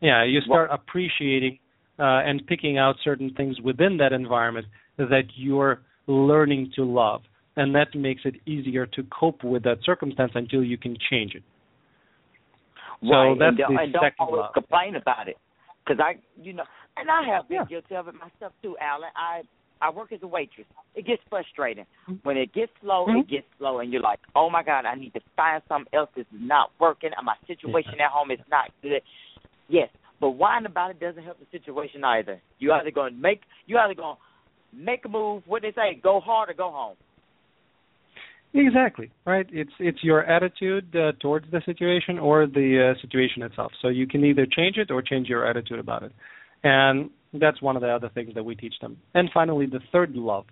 [0.00, 1.58] Yeah, you start well, appreciating
[1.98, 4.66] uh, and picking out certain things within that environment
[4.98, 7.22] that you're learning to love,
[7.56, 11.42] and that makes it easier to cope with that circumstance until you can change it.
[13.02, 14.54] Right, so that's and don't, the and don't always love.
[14.54, 15.36] complain about it,
[15.84, 16.64] because I, you know,
[16.96, 17.64] and I have been Yeah.
[17.80, 19.10] guilty of it myself too, Allen.
[19.16, 19.42] I
[19.80, 20.66] I work as a waitress.
[20.94, 22.26] It gets frustrating Mm-hmm.
[22.26, 23.06] when it gets slow.
[23.06, 23.20] Mhm.
[23.20, 26.10] It gets slow, and you're like, oh my god, I need to find something else
[26.16, 27.10] that's not working.
[27.16, 29.02] and My situation at home is not good.
[29.68, 29.88] Yes,
[30.20, 32.40] but whining about it doesn't help the situation either.
[32.58, 35.42] You either going to make you either going to make a move.
[35.46, 36.96] What they say, go hard or go home.
[38.54, 39.46] Exactly right.
[39.52, 43.72] It's it's your attitude uh, towards the situation or the uh, situation itself.
[43.82, 46.12] So you can either change it or change your attitude about it,
[46.64, 48.96] and that's one of the other things that we teach them.
[49.14, 50.46] And finally, the third love,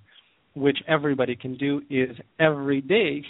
[0.55, 3.23] which everybody can do, is every day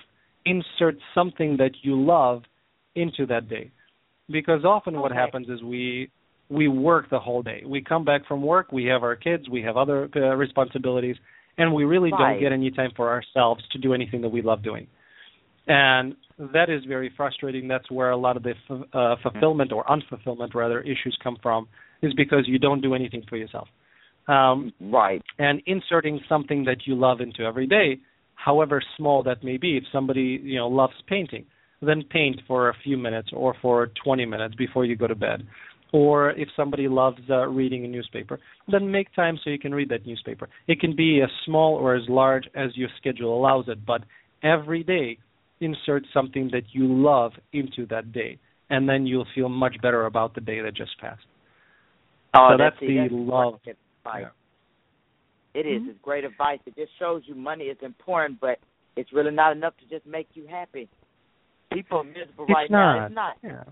[0.44, 2.42] insert something that you love
[2.94, 3.70] into that day,
[4.30, 6.10] because often what happens is we
[6.48, 7.62] we work the whole day.
[7.66, 11.16] We come back from work, we have our kids, we have other uh, responsibilities,
[11.58, 12.18] and we really Right.
[12.34, 14.86] don't get any time for ourselves to do anything that we love doing.
[15.66, 17.66] And that is very frustrating.
[17.66, 21.66] That's where a lot of the f- uh, fulfillment or unfulfillment, rather, issues come from,
[22.02, 23.68] is because you don't do anything for yourself.
[24.28, 25.22] Um, Right.
[25.38, 27.98] and inserting something that you love into every day,
[28.34, 29.76] however small that may be.
[29.76, 31.46] If somebody you know loves painting,
[31.80, 35.46] then paint for a few minutes or for 20 minutes before you go to bed.
[35.92, 39.88] Or if somebody loves uh, reading a newspaper, then make time so you can read
[39.90, 40.48] that newspaper.
[40.66, 44.02] It can be as small or as large as your schedule allows it, but
[44.42, 45.18] every day
[45.60, 50.34] insert something that you love into that day, and then you'll feel much better about
[50.34, 51.22] the day that just passed.
[52.36, 53.54] Oh, So that's see, the that's love.
[53.66, 54.22] advice.
[54.22, 55.60] Yeah.
[55.60, 55.82] It is.
[55.82, 55.88] Mhm.
[55.90, 56.60] It's great advice.
[56.66, 58.58] It just shows you money is important, but
[58.96, 60.88] it's really not enough to just make you happy.
[61.72, 62.96] People are miserable It's right not.
[62.96, 63.06] now.
[63.06, 63.36] It's not.
[63.42, 63.64] Yeah.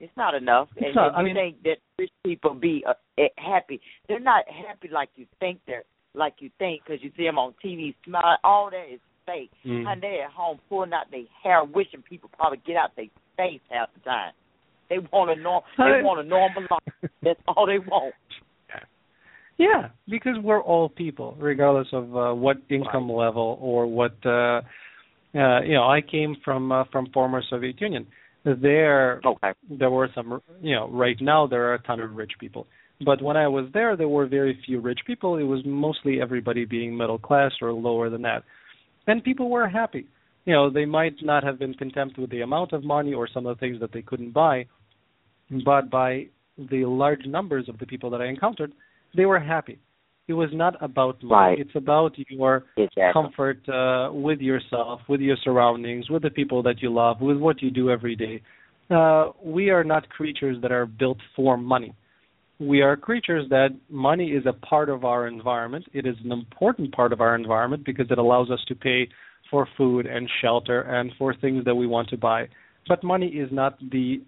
[0.00, 0.68] It's not enough.
[0.76, 1.08] It's and, not.
[1.08, 3.80] and I mean- think that rich people be uh, eh, happy?
[4.08, 7.54] They're not happy like you think they're like you think because you see them on
[7.64, 8.36] TV smiling.
[8.44, 9.50] All that is fake.
[9.64, 9.86] Mhm.
[9.86, 13.60] And they're at home pulling out their hair, wishing people probably get out their face
[13.70, 14.32] half the time.
[14.90, 15.62] They want a norm.
[15.78, 16.02] They Hey.
[16.02, 17.10] want a normal life.
[17.22, 18.14] That's all they want.
[19.58, 24.14] Yeah, because we're all people, regardless of uh, what income level or what.
[24.24, 24.62] Uh,
[25.34, 28.06] uh, you know, I came from uh, from former Soviet Union.
[28.44, 29.52] There, Okay.
[29.70, 30.40] there were some.
[30.60, 32.66] You know, right now there are a ton of rich people,
[33.04, 35.36] but when I was there, there were very few rich people.
[35.38, 38.42] It was mostly everybody being middle class or lower than that,
[39.06, 40.06] and people were happy.
[40.44, 43.46] You know, they might not have been content with the amount of money or some
[43.46, 44.66] of the things that they couldn't buy,
[45.64, 46.26] but by
[46.58, 48.72] the large numbers of the people that I encountered,
[49.16, 49.78] they were happy.
[50.28, 51.50] It was not about money.
[51.50, 51.58] Right.
[51.58, 53.12] It's about your Exactly.
[53.12, 57.60] comfort uh, with yourself, with your surroundings, with the people that you love, with what
[57.60, 58.40] you do every day.
[58.90, 61.94] Uh, we are not creatures that are built for money.
[62.60, 65.86] We are creatures that money is a part of our environment.
[65.92, 69.08] It is an important part of our environment because it allows us to pay
[69.52, 72.48] for food and shelter and for things that we want to buy.
[72.88, 74.20] But money is not the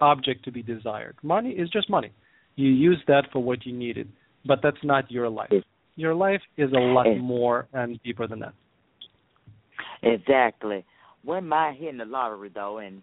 [0.00, 1.16] object to be desired.
[1.22, 2.10] Money is just money.
[2.56, 4.08] You use that for what you needed,
[4.44, 5.52] but that's not your life.
[5.94, 8.54] Your life is a lot more and deeper than that.
[10.02, 10.84] Exactly.
[11.24, 13.00] When my hitting the lottery though, and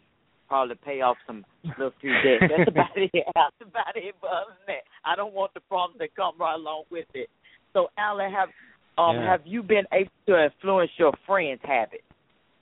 [0.51, 1.45] probably pay off some
[1.77, 2.51] little few debts.
[2.57, 3.11] That's about it.
[3.33, 4.15] That's about it.
[4.19, 7.29] But other than that, I don't want the problems that come right along with it.
[7.71, 8.49] So, Allen, have
[8.97, 9.25] um Yeah.
[9.31, 12.03] have you been able to influence your friends' habits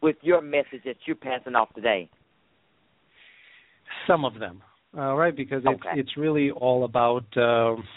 [0.02, 2.10] with your message that you're passing off today?
[4.08, 4.62] Some of them,
[4.98, 6.00] all right, because it's Okay.
[6.00, 7.88] it's really all about um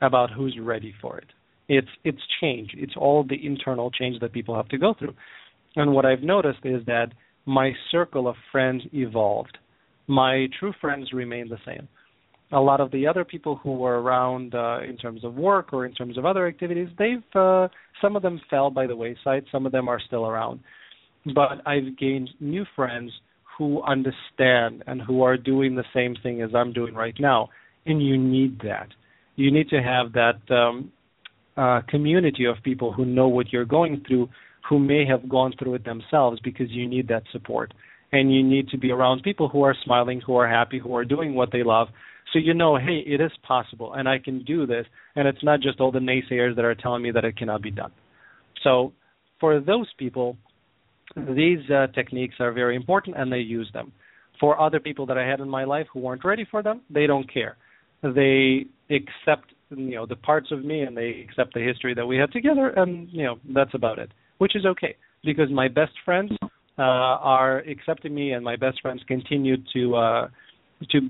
[0.00, 1.26] about who's ready for it.
[1.68, 2.70] It's it's change.
[2.74, 5.14] It's all the internal change that people have to go through.
[5.76, 7.12] And what I've noticed is that
[7.46, 9.58] my circle of friends evolved.
[10.06, 11.88] My true friends remain the same.
[12.50, 15.84] A lot of the other people who were around uh, in terms of work or
[15.84, 17.68] in terms of other activities, they've uh,
[18.00, 20.60] some of them fell by the wayside, some of them are still around.
[21.34, 23.12] But I've gained new friends
[23.58, 27.48] who understand and who are doing the same thing as I'm doing right now.
[27.84, 28.88] And you need that.
[29.36, 30.92] You need to have that um,
[31.56, 34.28] uh, community of people who know what you're going through,
[34.68, 37.74] who may have gone through it themselves, because you need that support.
[38.12, 41.04] And you need to be around people who are smiling, who are happy, who are
[41.04, 41.88] doing what they love.
[42.32, 44.86] So you know, hey, it is possible, and I can do this.
[45.16, 47.70] And it's not just all the naysayers that are telling me that it cannot be
[47.70, 47.92] done.
[48.62, 48.92] So
[49.40, 50.36] for those people,
[51.16, 53.92] these uh, techniques are very important and they use them.
[54.40, 57.06] For other people that I had in my life who weren't ready for them, they
[57.06, 57.56] don't care.
[58.02, 62.16] They accept you know the parts of me and they accept the history that we
[62.16, 66.32] had together and you know that's about it, which is okay because my best friends
[66.78, 70.28] uh, are accepting me and my best friends continue to uh,
[70.90, 71.00] to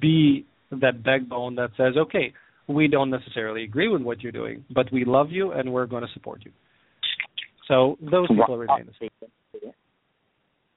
[0.00, 0.44] be
[0.80, 2.32] that backbone that says okay
[2.68, 6.02] we don't necessarily agree with what you're doing but we love you and we're going
[6.02, 6.52] to support you.
[7.68, 9.72] So those people remain the same.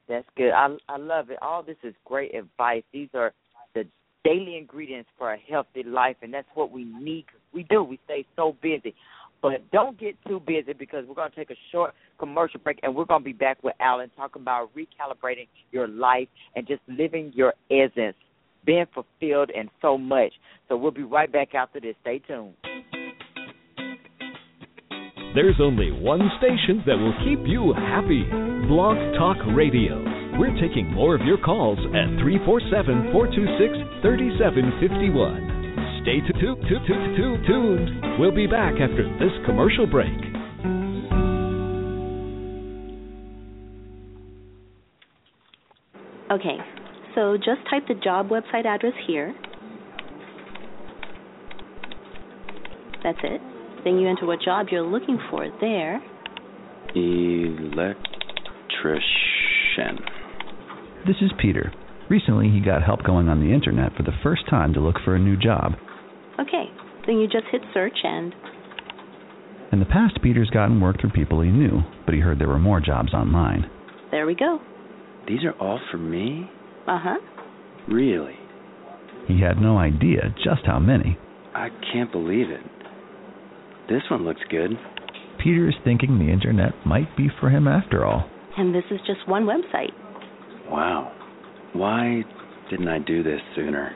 [0.08, 0.52] That's good.
[0.52, 1.40] I I love it.
[1.42, 2.84] All this is great advice.
[2.94, 3.34] These are
[3.74, 3.86] the
[4.24, 7.26] daily ingredients for a healthy life, and that's what we need.
[7.54, 7.84] We do.
[7.84, 8.94] We stay so busy,
[9.42, 12.96] but don't get too busy because we're going to take a short commercial break, and
[12.96, 17.32] we're going to be back with Allen talking about recalibrating your life and just living
[17.36, 18.16] your essence,
[18.66, 20.34] being fulfilled, and so much.
[20.68, 21.96] So we'll be right back after this.
[22.02, 22.54] Stay tuned.
[25.36, 28.24] There's only one station that will keep you happy
[28.68, 30.02] Blog Talk Radio.
[30.40, 35.56] We're taking more of your calls at 347 426 3751.
[36.04, 36.24] Stay
[37.48, 38.20] tuned.
[38.20, 40.16] We'll be back after this commercial break.
[46.32, 46.58] Okay,
[47.16, 49.34] so just type the job website address here.
[53.04, 53.42] That's it.
[53.84, 56.02] Then you enter what job you're looking for there.
[56.96, 57.96] Electrician.
[61.06, 61.72] This is Peter.
[62.10, 65.16] Recently, he got help going on the internet for the first time to look for
[65.16, 65.74] a new job.
[66.40, 66.66] Okay,
[67.08, 68.34] then you just hit search and.
[69.72, 72.60] In the past, Peter's gotten work through people he knew, but he heard there were
[72.60, 73.70] more jobs online.
[74.12, 74.60] There we go.
[75.28, 76.50] These are all for me?
[76.88, 77.18] Uh huh.
[77.88, 78.36] Really?
[79.28, 81.18] He had no idea just how many.
[81.54, 82.62] I can't believe it.
[83.90, 84.72] This one looks good.
[85.44, 88.30] Peter is thinking the internet might be for him after all.
[88.58, 89.92] And this is just one website.
[90.70, 91.12] Wow.
[91.74, 92.24] Why
[92.70, 93.96] didn't I do this sooner?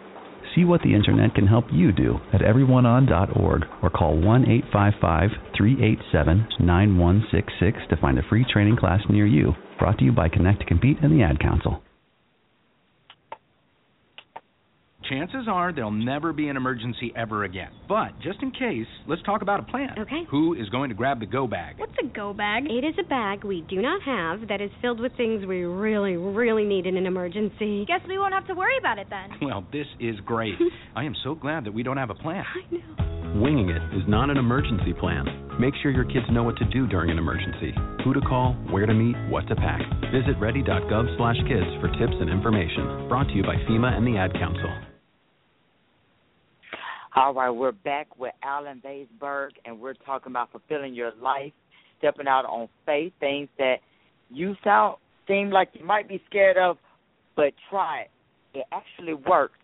[0.55, 6.47] See what the internet can help you do at everyoneon.org or call 1 855 387
[6.59, 9.53] 9166 to find a free training class near you.
[9.77, 11.81] Brought to you by Connect to Compete and the Ad Council.
[15.09, 17.69] Chances are there'll never be an emergency ever again.
[17.87, 19.89] But just in case, let's talk about a plan.
[19.97, 20.23] Okay.
[20.29, 21.79] Who is going to grab the go bag?
[21.79, 22.65] What's a go bag?
[22.65, 26.15] It is a bag we do not have that is filled with things we really,
[26.17, 27.85] really need in an emergency.
[27.85, 29.29] Guess we won't have to worry about it then.
[29.49, 30.53] Well, this is great.
[30.95, 32.43] I am so glad that we don't have a plan.
[32.45, 33.41] I know.
[33.41, 35.25] Winging it is not an emergency plan.
[35.59, 37.73] Make sure your kids know what to do during an emergency.
[38.03, 39.81] Who to call, where to meet, what to pack.
[40.11, 43.07] Visit ready.gov/kids for tips and information.
[43.07, 44.88] Brought to you by FEMA and the Ad Council.
[47.15, 51.53] All right, we're back with Allen Vaysberg, and we're talking about fulfilling your life,
[51.97, 53.77] stepping out on faith, things that
[54.29, 56.77] you sound seem like you might be scared of,
[57.35, 58.59] but try it.
[58.59, 59.57] It actually works.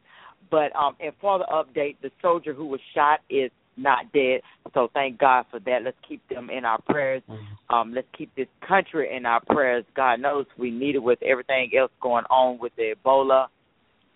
[0.50, 4.42] But um, and for the update, the soldier who was shot is not dead.
[4.74, 5.84] So thank God for that.
[5.84, 7.22] Let's keep them in our prayers.
[7.70, 9.86] Um, let's keep this country in our prayers.
[9.96, 13.48] God knows we need it with everything else going on with the Ebola,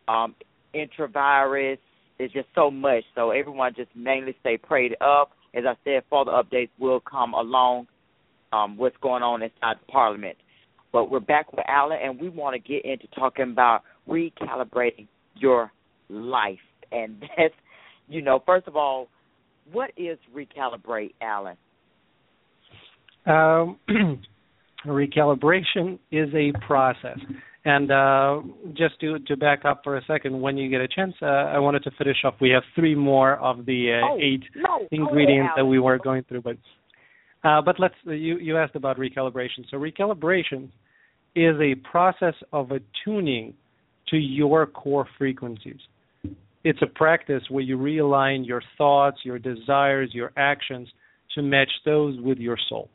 [0.07, 0.33] um,
[0.73, 1.77] enterovirus,
[2.19, 3.03] there's just so much.
[3.15, 5.31] So everyone just mainly stay prayed up.
[5.55, 7.87] As I said, further updates will come along.
[8.51, 10.35] Um, what's going on inside the Parliament.
[10.91, 15.71] But we're back with Allen, and we want to get into talking about recalibrating your
[16.09, 16.59] life.
[16.91, 17.53] And that's,
[18.07, 19.07] you know, first of all,
[19.71, 21.57] what is recalibrate, Allen?
[23.27, 23.77] Um,
[24.85, 27.19] recalibration is a process.
[27.69, 28.41] And uh,
[28.73, 31.59] just to to back up for a second, when you get a chance, uh, I
[31.59, 32.33] wanted to finish off.
[32.41, 36.23] We have three more of the uh, oh, eight no, ingredients that we were going
[36.23, 36.57] through, but
[37.43, 37.93] uh, but let's.
[38.05, 39.69] You you asked about recalibration.
[39.69, 40.69] So recalibration
[41.35, 43.53] is a process of attuning
[44.07, 45.79] to your core frequencies.
[46.63, 50.87] It's a practice where you realign your thoughts, your desires, your actions
[51.35, 52.89] to match those with your soul.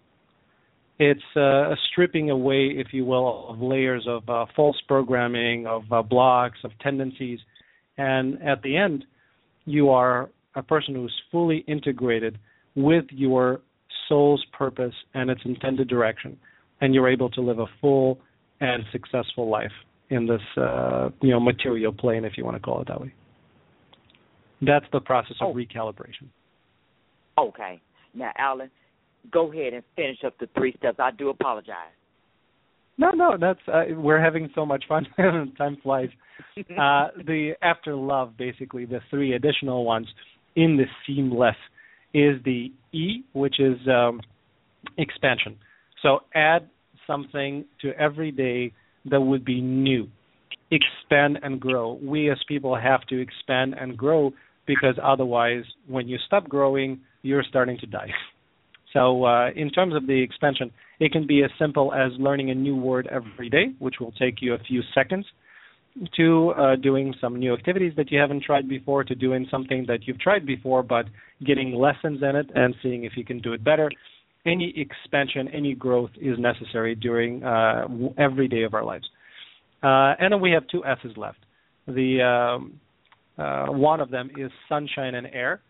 [0.99, 5.83] It's uh, a stripping away, if you will, of layers of uh, false programming, of
[5.91, 7.41] uh, blocks, of tendencies,
[7.99, 9.05] and at the end,
[9.65, 12.39] you are a person who's fully integrated
[12.77, 13.61] with your
[14.09, 16.37] soul's purpose and its intended direction,
[16.81, 18.21] and you're able to live a full
[18.61, 19.73] and successful life
[20.11, 23.13] in this, uh, you know, material plane, if you want to call it that way.
[24.63, 25.55] That's the process of oh.
[25.55, 26.29] recalibration.
[27.39, 27.81] Okay.
[28.15, 28.71] Now, Allen,
[29.33, 30.99] go ahead and finish up the three steps.
[30.99, 31.93] I do apologize.
[32.97, 35.07] No, no, that's uh, we're having so much fun.
[35.59, 36.11] Time flies.
[36.57, 40.07] Uh, the after love, basically, the three additional ones
[40.57, 41.57] in the seamless
[42.13, 44.21] is the E, which is um,
[44.99, 45.57] expansion.
[46.03, 46.69] So add
[47.07, 48.73] something to every day
[49.11, 50.09] that would be new.
[50.71, 51.99] Expand and grow.
[52.03, 54.33] We as people have to expand and grow
[54.67, 58.11] because otherwise, when you stop growing, you're starting to die.
[58.95, 60.71] So, uh, in terms of the expansion,
[61.01, 64.41] it can be as simple as learning a new word every day, which will take
[64.41, 65.27] you a few seconds,
[66.17, 70.07] to uh, doing some new activities that you haven't tried before, to doing something that
[70.07, 71.07] you've tried before, but
[71.45, 73.91] getting lessons in it and seeing if you can do it better.
[74.47, 77.87] Any expansion, any growth is necessary during uh,
[78.17, 79.09] every day of our lives.
[79.83, 81.39] Uh, and then we have two S's left.
[81.87, 82.81] The um,
[83.39, 85.61] uh, one of them is sunshine and air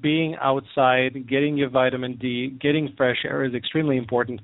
[0.00, 4.40] being outside, getting your vitamin D, getting fresh air is extremely important.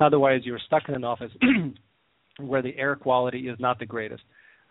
[0.00, 1.32] Otherwise, you're stuck in an office
[2.38, 4.22] where the air quality is not the greatest.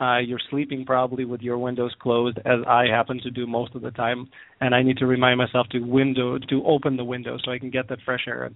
[0.02, 3.82] Uh, you're sleeping probably with your windows closed, as I happen to do most of
[3.82, 4.28] the time,
[4.60, 7.70] and I need to remind myself to window to open the window so I can
[7.70, 8.50] get that fresh air.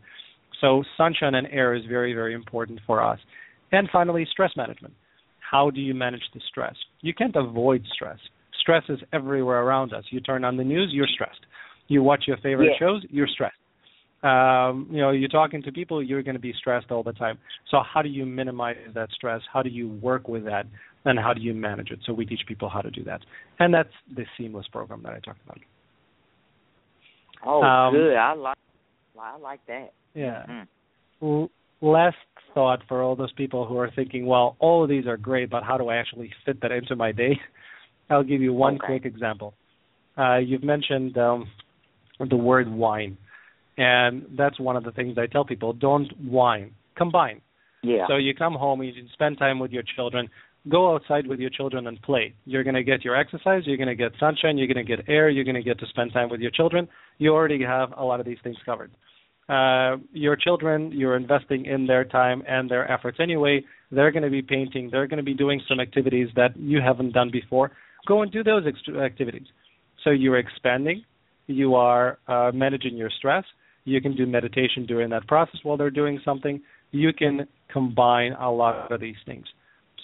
[0.59, 3.19] So sunshine and air is very very important for us.
[3.71, 4.93] And finally, stress management.
[5.39, 6.75] How do you manage the stress?
[7.01, 8.17] You can't avoid stress.
[8.67, 10.03] Stress is everywhere around us.
[10.09, 11.39] You turn on the news, you're stressed.
[11.87, 12.85] You watch your favorite yeah.
[12.85, 13.55] shows, you're stressed.
[14.23, 17.37] Um, you know, you're talking to people, you're going to be stressed all the time.
[17.71, 19.39] So how do you minimize that stress?
[19.53, 20.65] How do you work with that?
[21.05, 21.99] And how do you manage it?
[22.05, 23.21] So we teach people how to do that.
[23.59, 25.59] And that's the seamless program that I talked about.
[27.45, 28.15] Oh, um, good.
[28.17, 28.57] I like
[29.17, 29.93] I like that.
[30.13, 30.65] Yeah.
[31.21, 31.85] Mm-hmm.
[31.85, 32.17] Last
[32.53, 35.63] thought for all those people who are thinking, well, all of these are great, but
[35.63, 37.39] how do I actually fit that into my day?
[38.09, 38.85] I'll give you one okay.
[38.85, 39.53] quick example.
[40.17, 41.47] Uh, you've mentioned um,
[42.19, 43.17] the word wine,
[43.77, 47.41] And that's one of the things I tell people don't wine, combine.
[47.83, 48.05] Yeah.
[48.07, 50.29] So you come home, you spend time with your children,
[50.67, 52.33] go outside with your children and play.
[52.45, 55.07] You're going to get your exercise, you're going to get sunshine, you're going to get
[55.07, 56.87] air, you're going to get to spend time with your children.
[57.19, 58.91] You already have a lot of these things covered.
[59.47, 63.63] Uh, your children, you're investing in their time and their efforts anyway.
[63.91, 67.13] They're going to be painting, they're going to be doing some activities that you haven't
[67.13, 67.71] done before.
[68.07, 69.47] Go and do those ex- activities.
[70.03, 71.03] So you're expanding,
[71.47, 73.43] you are uh, managing your stress.
[73.83, 76.61] You can do meditation during that process while they're doing something.
[76.91, 79.45] You can combine a lot of these things.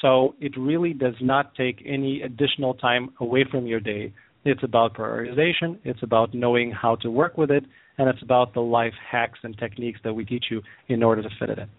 [0.01, 4.13] So it really does not take any additional time away from your day.
[4.45, 7.63] It's about prioritization, it's about knowing how to work with it,
[7.97, 11.29] and it's about the life hacks and techniques that we teach you in order to
[11.39, 11.69] fit it in.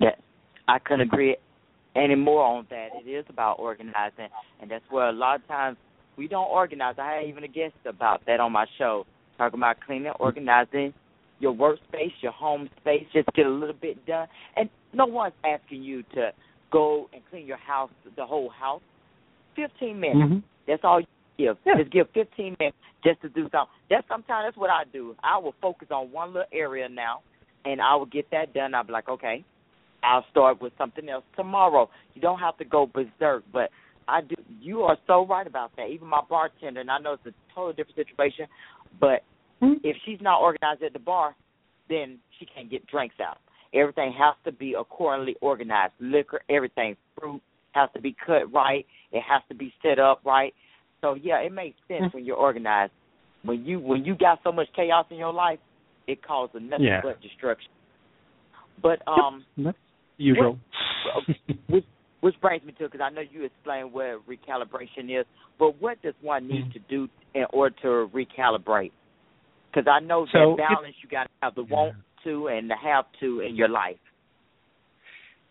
[0.00, 0.10] Yeah,
[0.68, 1.36] I couldn't agree
[1.96, 2.88] any more on that.
[3.04, 4.28] It is about organizing,
[4.60, 5.76] and that's where a lot of times
[6.16, 6.94] we don't organize.
[6.98, 9.06] I had even a guest about that on my show,
[9.38, 10.94] talking about cleaning, organizing
[11.40, 14.28] your workspace, your home space, just get a little bit done.
[14.56, 16.30] And no one's asking you to
[16.72, 18.82] go and clean your house, the whole house.
[19.56, 20.18] Fifteen minutes.
[20.18, 20.38] Mm-hmm.
[20.66, 21.06] That's all you
[21.38, 21.56] give.
[21.66, 21.74] Yeah.
[21.78, 23.74] Just give fifteen minutes just to do something.
[23.90, 25.14] That's sometimes that's what I do.
[25.22, 27.20] I will focus on one little area now,
[27.64, 28.74] and I will get that done.
[28.74, 29.44] I'll be like, okay,
[30.04, 31.88] I'll start with something else tomorrow.
[32.14, 33.70] You don't have to go berserk, but
[34.06, 34.34] I do.
[34.60, 35.88] You are so right about that.
[35.88, 38.46] Even my bartender, and I know it's a totally different situation,
[39.00, 39.24] but
[39.62, 39.74] mm-hmm.
[39.82, 41.34] if she's not organized at the bar,
[41.88, 43.38] then she can't get drinks out.
[43.72, 45.94] Everything has to be accordingly organized.
[46.00, 47.40] Liquor, everything, fruit
[47.72, 48.86] has to be cut right.
[49.12, 50.54] It has to be set up right.
[51.00, 52.16] So yeah, it makes sense mm-hmm.
[52.18, 52.92] when you're organized.
[53.42, 55.58] When you when you got so much chaos in your life,
[56.06, 57.00] it causes nothing yeah.
[57.02, 57.70] but destruction.
[58.82, 59.76] But um, yep.
[60.16, 60.58] Usual.
[62.20, 65.26] Which brings me to because I know you explained where recalibration is,
[65.58, 66.72] but what does one need mm-hmm.
[66.72, 68.92] to do in order to recalibrate?
[69.70, 72.76] Because I know so that balance you got to have the want to and the
[72.82, 73.96] have to in your life.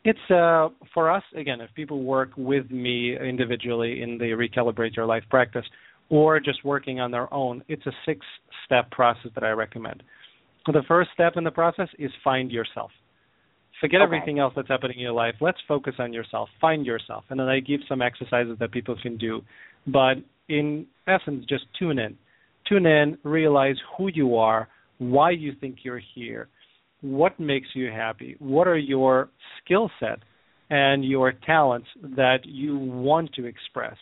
[0.03, 1.61] It's uh, for us again.
[1.61, 5.65] If people work with me individually in the recalibrate your life practice,
[6.09, 10.03] or just working on their own, it's a six-step process that I recommend.
[10.65, 12.91] The first step in the process is find yourself.
[13.83, 14.05] Forget okay.
[14.05, 15.35] everything else that's happening in your life.
[15.41, 16.47] Let's focus on yourself.
[16.61, 17.25] Find yourself.
[17.29, 19.41] And then I give some exercises that people can do.
[19.85, 22.15] But in essence, just tune in.
[22.65, 24.69] Tune in, realize who you are,
[24.99, 26.47] why you think you're here,
[27.01, 29.27] what makes you happy, what are your
[29.59, 30.19] skill set
[30.69, 33.97] and your talents that you want to express.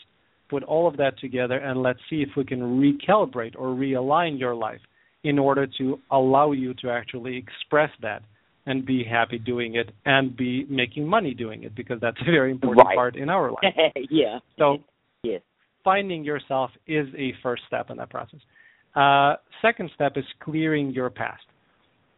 [0.51, 4.53] Put all of that together and let's see if we can recalibrate or realign your
[4.53, 4.82] life
[5.23, 8.21] in order to allow you to actually express that
[8.72, 12.51] and be happy doing it and be making money doing it because that's a very
[12.51, 12.95] important right.
[12.95, 13.93] part in our life.
[14.09, 14.39] yeah.
[14.57, 14.78] So
[15.24, 15.41] yes.
[15.84, 18.39] finding yourself is a first step in that process.
[18.95, 21.43] Uh, second step is clearing your past.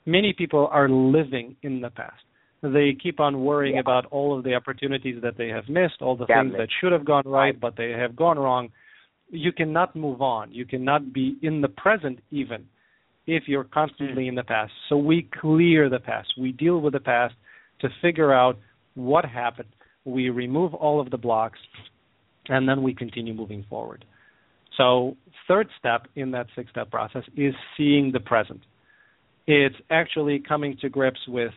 [0.06, 2.22] Many people are living in the past.
[2.62, 3.82] They keep on worrying yeah.
[3.82, 6.52] about all of the opportunities that they have missed, all the Definitely.
[6.52, 8.70] things that should have gone right, but they have gone wrong.
[9.30, 10.52] You cannot move on.
[10.52, 12.66] You cannot be in the present even
[13.26, 14.72] if you're constantly in the past.
[14.90, 16.30] So we clear the past.
[16.38, 17.36] We deal with the past
[17.82, 18.58] to figure out
[18.96, 19.70] what happened.
[20.06, 21.60] We remove all of the blocks,
[22.50, 24.06] and then we continue moving forward.
[24.78, 25.16] So,
[25.48, 28.62] third step in that six step process is seeing the present.
[29.46, 31.52] It's actually coming to grips with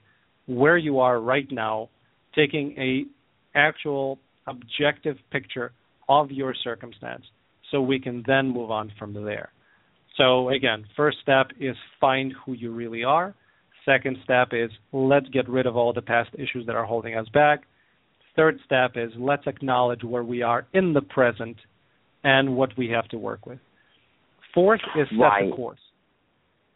[0.46, 1.88] where you are right now,
[2.34, 3.04] taking a
[3.56, 5.72] actual objective picture
[6.08, 7.24] of your circumstance
[7.70, 9.50] so we can then move on from there.
[10.16, 13.34] So again, first step is find who you really are.
[13.84, 17.28] Second step is let's get rid of all the past issues that are holding us
[17.32, 17.62] back.
[18.34, 21.56] Third step is let's acknowledge where we are in the present
[22.24, 23.58] and what we have to work with.
[24.52, 25.50] Fourth is set right.
[25.50, 25.78] the course.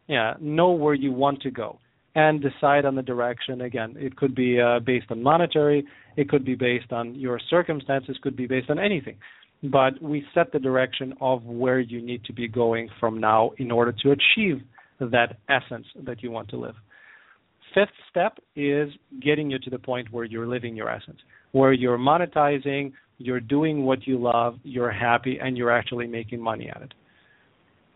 [0.07, 1.79] Yeah, know where you want to go
[2.15, 3.61] and decide on the direction.
[3.61, 5.87] Again, it could be uh, based on monetary,
[6.17, 9.17] it could be based on your circumstances, could be based on anything.
[9.63, 13.71] But we set the direction of where you need to be going from now in
[13.71, 14.63] order to achieve
[15.01, 16.75] that essence that you want to live.
[17.75, 18.89] Fifth step is
[19.23, 21.19] getting you to the point where you're living your essence,
[21.53, 26.71] where you're monetizing, you're doing what you love, you're happy, and you're actually making money
[26.75, 26.95] at it.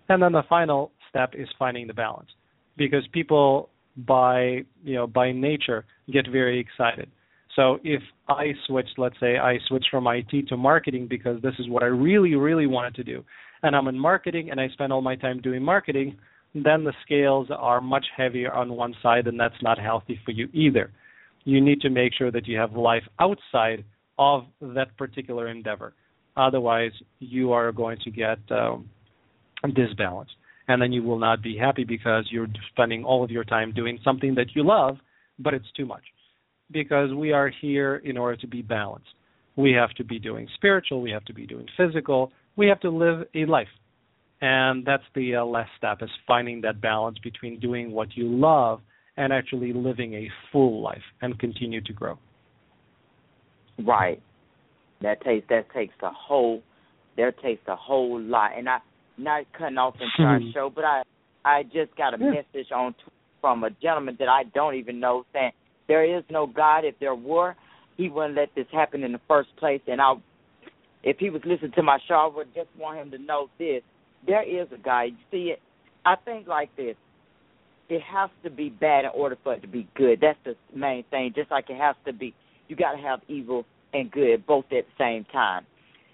[0.08, 2.28] And then the final step is finding the balance,
[2.76, 7.08] because people by you know by nature get very excited.
[7.56, 11.68] So if I switched, let's say I switched from IT to marketing because this is
[11.68, 13.24] what I really really wanted to do,
[13.62, 16.16] and I'm in marketing and I spend all my time doing marketing,
[16.54, 20.48] then the scales are much heavier on one side, and that's not healthy for you
[20.52, 20.90] either.
[21.44, 23.84] You need to make sure that you have life outside
[24.18, 25.92] of that particular endeavor.
[26.36, 28.88] Otherwise, you are going to get um,
[29.74, 30.34] disbalanced
[30.68, 33.98] and then you will not be happy because you're spending all of your time doing
[34.02, 34.96] something that you love,
[35.38, 36.02] but it's too much.
[36.70, 39.08] Because we are here in order to be balanced.
[39.56, 42.90] We have to be doing spiritual, we have to be doing physical, we have to
[42.90, 43.68] live a life.
[44.40, 48.80] And that's the uh, last step is finding that balance between doing what you love
[49.16, 52.18] and actually living a full life and continue to grow.
[53.78, 54.20] Right.
[55.02, 56.62] That takes that takes a whole
[57.16, 58.78] that takes a whole lot and I
[59.16, 61.02] not cutting off into our show, but I
[61.44, 62.30] I just got a Yeah.
[62.30, 63.10] message on Twitter
[63.40, 65.52] from a gentleman that I don't even know saying
[65.88, 66.84] there is no God.
[66.84, 67.56] If there were,
[67.96, 69.80] he wouldn't let this happen in the first place.
[69.86, 70.14] And I,
[71.02, 73.82] if he was listening to my show, I would just want him to know this:
[74.26, 75.02] there is a God.
[75.02, 75.60] You see it?
[76.04, 76.96] I think like this:
[77.88, 80.20] it has to be bad in order for it to be good.
[80.20, 81.32] That's the main thing.
[81.34, 82.34] Just like it has to be,
[82.68, 85.64] you got to have evil and good both at the same time.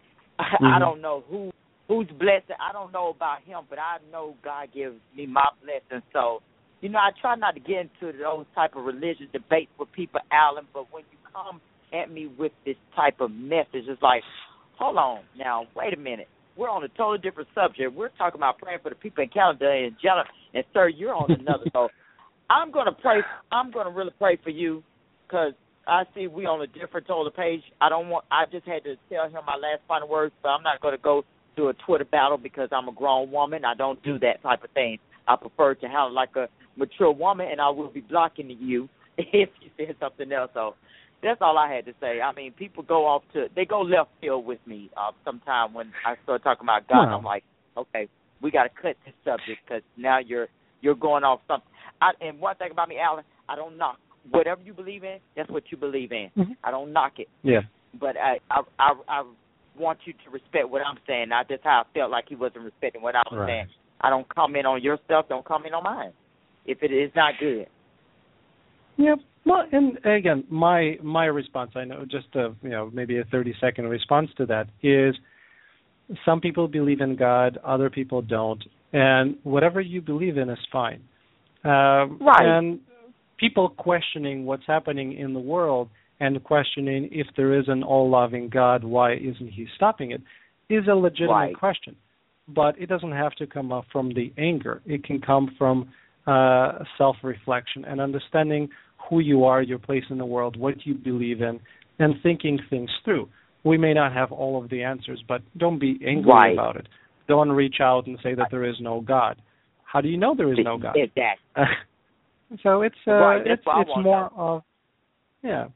[0.38, 1.50] I, I don't know who
[1.88, 2.52] who's blessed.
[2.60, 6.04] I don't know about him, but I know God gives me my blessing.
[6.12, 6.40] So,
[6.80, 10.20] you know, I try not to get into those type of religious debates with people,
[10.32, 10.66] Allen.
[10.72, 11.60] But when you come
[11.92, 14.22] at me with this type of message, it's like,
[14.78, 16.28] hold on, now wait a minute.
[16.56, 17.94] We're on a totally different subject.
[17.94, 21.30] We're talking about praying for the people in Canada and Jenna, and sir, you're on
[21.30, 21.64] another.
[21.72, 21.88] so,
[22.50, 23.20] I'm gonna pray.
[23.52, 24.82] I'm gonna really pray for you
[25.26, 25.52] because
[25.86, 27.62] I see we on a different total page.
[27.80, 28.24] I don't want.
[28.30, 31.22] I just had to tell him my last final words, but I'm not gonna go
[31.56, 33.64] to a Twitter battle because I'm a grown woman.
[33.64, 34.98] I don't do that type of thing.
[35.28, 39.48] I prefer to handle like a mature woman, and I will be blocking you if
[39.60, 40.50] you say something else.
[40.54, 40.74] So
[41.22, 42.20] that's all I had to say.
[42.20, 45.92] I mean, people go off to they go left field with me uh, sometime when
[46.06, 47.06] I start talking about God.
[47.08, 47.18] Wow.
[47.18, 47.44] I'm like,
[47.76, 48.08] okay,
[48.40, 50.48] we got to cut this subject because now you're
[50.80, 51.68] you're going off something.
[52.00, 53.98] I, and one thing about me, Allen, I don't knock
[54.30, 55.18] whatever you believe in.
[55.36, 56.30] That's what you believe in.
[56.38, 56.56] Mhm.
[56.64, 57.60] I don't knock it Yeah.
[57.98, 59.24] but I, I I I
[59.78, 61.28] want you to respect what I'm saying.
[61.28, 63.46] Not just how I felt like he wasn't respecting what I was Right.
[63.48, 63.66] saying.
[64.00, 65.28] I don't comment on your stuff.
[65.28, 66.12] Don't comment on mine.
[66.70, 67.66] If it is not good.
[68.96, 69.16] Yeah.
[69.44, 73.54] Well, and again, my my response, I know, just a you know maybe a thirty
[73.60, 75.14] second response to that is,
[76.24, 78.62] some people believe in God, other people don't,
[78.92, 81.00] and whatever you believe in is fine.
[81.64, 82.46] Um, Right.
[82.46, 82.80] And
[83.38, 85.88] people questioning what's happening in the world
[86.20, 90.20] and questioning if there is an all-loving God, why isn't He stopping it,
[90.68, 91.56] is a legitimate Right.
[91.56, 91.96] question.
[92.48, 94.82] But it doesn't have to come up from the anger.
[94.84, 95.76] It can come from
[96.30, 98.68] uh, self-reflection and understanding
[99.08, 101.58] who you are, your place in the world, what you believe in,
[101.98, 103.28] and thinking things through.
[103.64, 106.52] We may not have all of the answers, but don't be angry right.
[106.52, 106.86] about it.
[107.26, 109.42] Don't reach out and say that there is no God.
[109.84, 110.94] How do you know there is no God?
[110.96, 111.40] Exactly.
[112.62, 114.62] so it's uh, right, it's it's more of
[115.42, 115.66] yeah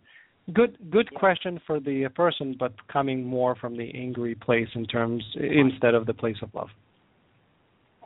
[0.53, 1.19] good good yeah.
[1.19, 6.07] question for the person, but coming more from the angry place in terms instead of
[6.07, 6.69] the place of love.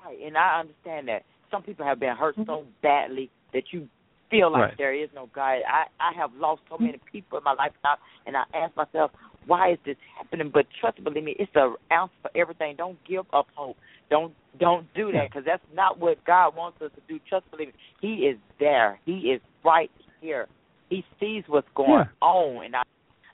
[0.02, 2.70] Right, and I understand that some people have been hurt so mm-hmm.
[2.82, 3.88] badly that you
[4.30, 4.74] feel like right.
[4.78, 5.58] there is no God.
[5.68, 7.12] I I have lost so many mm-hmm.
[7.12, 7.94] people in my life now,
[8.26, 9.10] and I ask myself,
[9.46, 10.50] why is this happening?
[10.52, 12.76] But trust believe me, it's an ounce for everything.
[12.76, 13.76] Don't give up hope.
[14.10, 17.20] Don't don't do that because that's not what God wants us to do.
[17.28, 18.98] Trust believe me, He is there.
[19.04, 19.90] He is right
[20.20, 20.46] here.
[20.90, 22.26] He sees what's going yeah.
[22.26, 22.82] on, and I,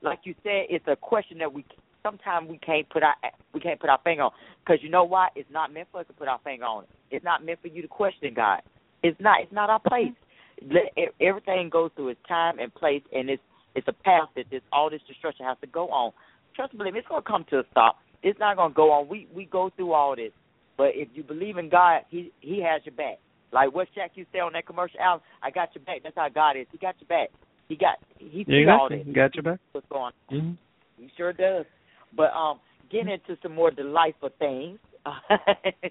[0.03, 1.65] like you said, it's a question that we
[2.05, 3.15] sometimes we can't put our
[3.53, 4.31] we can't put our finger on
[4.65, 5.29] because you know why?
[5.35, 6.91] It's not meant for us to put our finger on it.
[7.11, 8.61] It's not meant for you to question God.
[9.03, 9.41] It's not.
[9.43, 10.13] It's not our place.
[10.63, 13.43] Let, everything goes through its time and place, and it's
[13.75, 16.13] it's a path that this all this destruction has to go on.
[16.55, 17.97] Trust me, believe it's going to come to a stop.
[18.23, 19.09] It's not going to go on.
[19.09, 20.33] We we go through all this,
[20.77, 23.19] but if you believe in God, He He has your back.
[23.53, 26.03] Like what Shaq you say on that commercial album, I got your back.
[26.03, 26.67] That's how God is.
[26.73, 27.31] He got your back.
[27.69, 29.07] He got he yeah, got all this.
[29.15, 29.61] Got your back.
[29.73, 30.13] What's going on?
[30.33, 31.03] Mm-hmm.
[31.03, 31.67] He sure does.
[32.17, 32.61] But um,
[32.91, 34.79] getting into some more delightful things.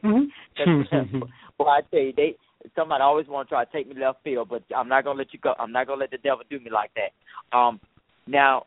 [0.03, 1.19] mm-hmm.
[1.59, 2.35] well, I tell you, they
[2.75, 5.33] somebody always want to try to take me left field, but I'm not gonna let
[5.33, 5.53] you go.
[5.59, 7.57] I'm not gonna let the devil do me like that.
[7.57, 7.79] Um,
[8.25, 8.65] now,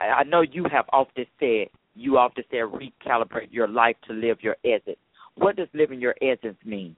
[0.00, 4.56] I know you have often said you often said recalibrate your life to live your
[4.64, 4.98] essence.
[5.36, 6.96] What does living your essence mean?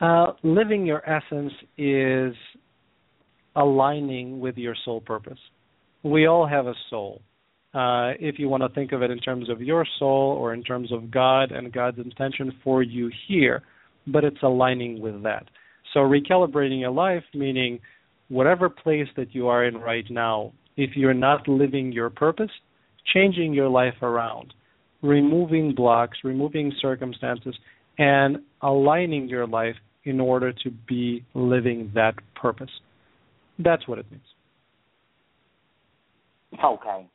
[0.00, 2.34] Uh, living your essence is
[3.56, 5.38] aligning with your soul purpose.
[6.02, 7.22] We all have a soul.
[7.74, 10.62] Uh, if you want to think of it in terms of your soul or in
[10.62, 13.62] terms of God and God's intention for you here,
[14.06, 15.46] but it's aligning with that.
[15.92, 17.80] So recalibrating your life, meaning
[18.28, 22.50] whatever place that you are in right now, if you're not living your purpose,
[23.12, 24.54] changing your life around,
[25.02, 27.56] removing blocks, removing circumstances,
[27.98, 32.70] and aligning your life in order to be living that purpose.
[33.58, 34.22] That's what it means.
[36.64, 37.06] Okay.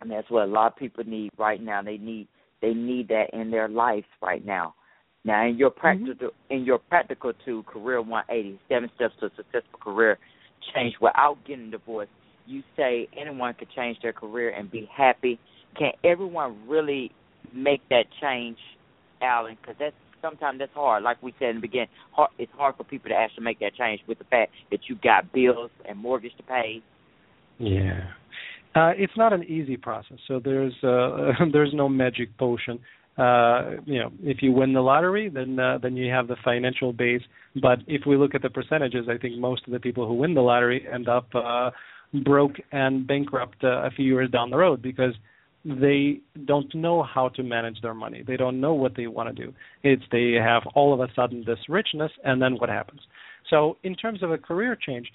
[0.00, 1.82] And that's what a lot of people need right now.
[1.82, 2.28] They need
[2.62, 4.74] they need that in their lives right now.
[5.24, 6.54] Now, in your practical mm-hmm.
[6.54, 10.18] in your practical to career 180, seven steps to a successful career
[10.74, 12.10] change without getting divorced.
[12.46, 15.38] You say anyone can change their career and be happy.
[15.78, 17.12] Can everyone really
[17.54, 18.58] make that change,
[19.22, 19.56] Allen?
[19.60, 21.02] Because that's sometimes that's hard.
[21.02, 23.74] Like we said in the beginning, hard, it's hard for people to actually make that
[23.74, 26.82] change with the fact that you got bills and mortgage to pay.
[27.58, 28.08] Yeah.
[28.74, 30.18] Uh, it's not an easy process.
[30.28, 32.78] So there's uh, there's no magic potion
[33.20, 36.92] uh, you know, if you win the lottery, then uh, then you have the financial
[36.92, 37.20] base.
[37.60, 40.32] But if we look at the percentages, I think most of the people who win
[40.32, 41.70] the lottery end up uh,
[42.24, 45.14] broke and bankrupt uh, a few years down the road because
[45.64, 48.22] they don't know how to manage their money.
[48.26, 49.52] They don't know what they want to do.
[49.82, 53.00] It's they have all of a sudden this richness, and then what happens?
[53.50, 55.10] So, in terms of a career change,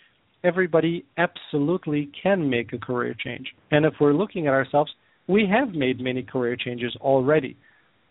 [0.46, 3.48] everybody absolutely can make a career change.
[3.72, 4.92] And if we're looking at ourselves,
[5.28, 7.58] we have made many career changes already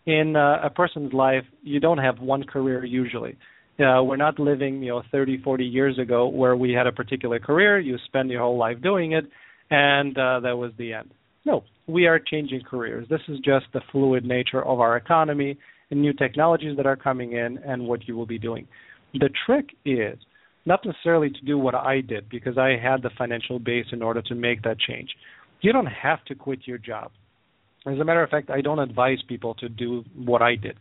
[0.05, 3.37] in uh, a person's life, you don't have one career usually.
[3.79, 7.39] Uh, we're not living, you know, 30, 40 years ago where we had a particular
[7.39, 9.25] career, you spend your whole life doing it,
[9.69, 11.09] and uh, that was the end.
[11.43, 13.07] No, we are changing careers.
[13.09, 15.57] This is just the fluid nature of our economy
[15.91, 18.67] and new technologies that are coming in and what you will be doing.
[19.13, 20.17] The trick is
[20.65, 24.21] not necessarily to do what I did because I had the financial base in order
[24.23, 25.09] to make that change.
[25.61, 27.11] You don't have to quit your job.
[27.85, 30.77] As a matter of fact, I don't advise people to do what I did.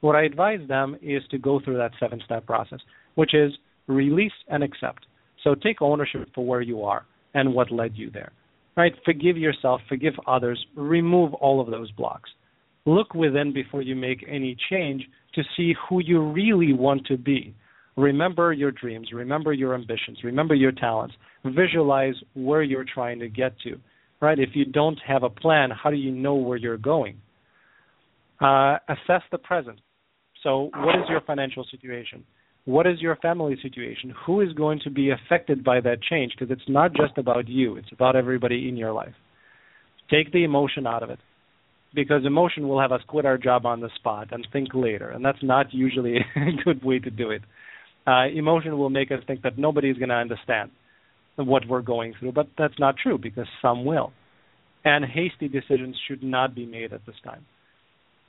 [0.00, 2.80] What I advise them is to go through that seven step process,
[3.16, 3.52] which is
[3.86, 5.06] release and accept.
[5.44, 7.04] So take ownership for where you are
[7.34, 8.32] and what led you there.
[8.76, 8.92] Right?
[9.04, 12.30] Forgive yourself, forgive others, remove all of those blocks.
[12.86, 15.04] Look within before you make any change
[15.34, 17.54] to see who you really want to be.
[17.98, 21.14] Remember your dreams, remember your ambitions, remember your talents.
[21.44, 23.78] Visualize where you're trying to get to
[24.20, 24.38] right?
[24.38, 27.16] If you don't have a plan, how do you know where you're going?
[28.40, 29.80] Uh, assess the present.
[30.42, 32.24] So, what is your financial situation?
[32.64, 34.12] What is your family situation?
[34.26, 36.32] Who is going to be affected by that change?
[36.38, 39.14] Because it's not just about you, it's about everybody in your life.
[40.10, 41.18] Take the emotion out of it.
[41.94, 45.24] Because emotion will have us quit our job on the spot and think later, and
[45.24, 47.42] that's not usually a good way to do it.
[48.08, 50.70] Uh, emotion will make us think that nobody's going to understand
[51.36, 54.12] what we're going through, but that's not true because some will.
[54.84, 57.44] And hasty decisions should not be made at this time.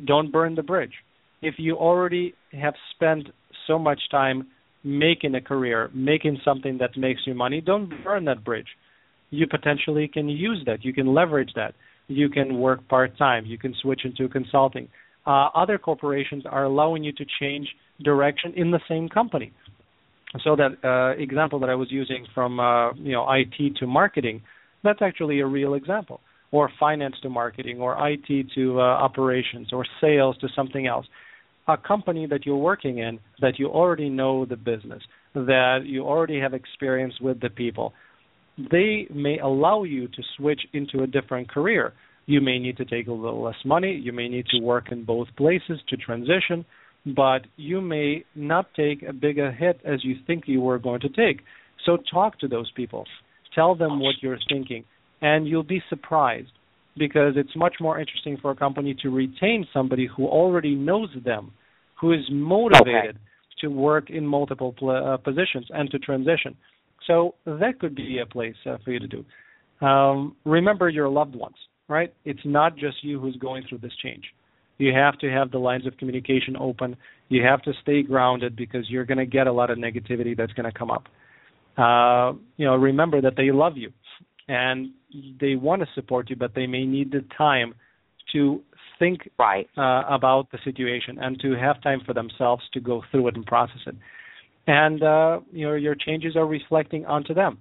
[0.03, 0.93] Don't burn the bridge.
[1.41, 3.27] if you already have spent
[3.67, 4.47] so much time
[4.83, 8.67] making a career, making something that makes you money, don't burn that bridge.
[9.29, 10.83] You potentially can use that.
[10.83, 11.73] You can leverage that.
[12.07, 13.45] You can work part time.
[13.45, 14.89] You can switch into consulting.
[15.25, 17.67] Uh, other corporations are allowing you to change
[18.03, 19.53] direction in the same company.
[20.43, 24.41] So that uh, example that I was using from uh, you know IT to marketing,
[24.83, 26.21] that's actually a real example.
[26.51, 31.05] Or finance to marketing, or IT to uh, operations, or sales to something else
[31.69, 35.03] a company that you're working in that you already know the business,
[35.35, 37.93] that you already have experience with the people,
[38.71, 41.93] they may allow you to switch into a different career.
[42.25, 45.05] You may need to take a little less money, you may need to work in
[45.05, 46.65] both places to transition,
[47.15, 51.09] but you may not take a bigger hit as you think you were going to
[51.09, 51.41] take.
[51.85, 53.05] So talk to those people.
[53.55, 54.85] Tell them what you're thinking,
[55.21, 56.51] and you'll be surprised
[56.97, 61.51] because it's much more interesting for a company to retain somebody who already knows them
[61.99, 63.19] who is motivated okay.
[63.61, 66.55] to work in multiple pl- uh, positions and to transition.
[67.07, 69.85] So that could be a place uh, for you to do.
[69.85, 71.55] Um, remember your loved ones,
[71.87, 72.13] right?
[72.25, 74.23] It's not just you who's going through this change.
[74.79, 76.95] You have to have the lines of communication open.
[77.27, 80.53] You have to stay grounded because you're going to get a lot of negativity that's
[80.53, 81.03] going to come up.
[81.77, 83.91] Uh, you know, remember that they love you
[84.47, 84.91] and
[85.39, 87.75] they want to support you, but they may need the time
[88.33, 88.61] to
[88.99, 89.67] think right.
[89.77, 93.45] uh, about the situation and to have time for themselves to go through it and
[93.45, 93.95] process it.
[94.67, 97.57] And uh, you know your changes are reflecting onto them.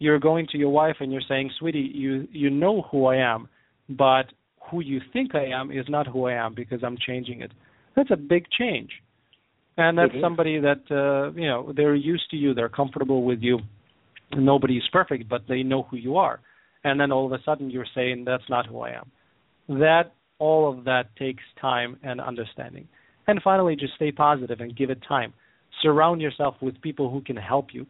[0.00, 3.48] You're going to your wife and you're saying, "Sweetie, you you know who I am,
[3.88, 4.26] but
[4.70, 7.52] who you think I am is not who I am because I'm changing it."
[7.96, 8.90] That's a big change.
[9.76, 13.60] And that's somebody that uh, you know they're used to you, they're comfortable with you.
[14.36, 16.40] Nobody's perfect, but they know who you are.
[16.84, 19.10] And then all of a sudden you're saying that's not who I am.
[19.68, 22.88] That all of that takes time and understanding.
[23.26, 25.32] And finally, just stay positive and give it time.
[25.82, 27.86] Surround yourself with people who can help you.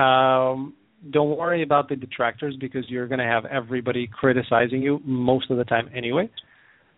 [0.00, 0.74] Um,
[1.10, 5.58] don't worry about the detractors because you're going to have everybody criticizing you most of
[5.58, 6.30] the time anyway.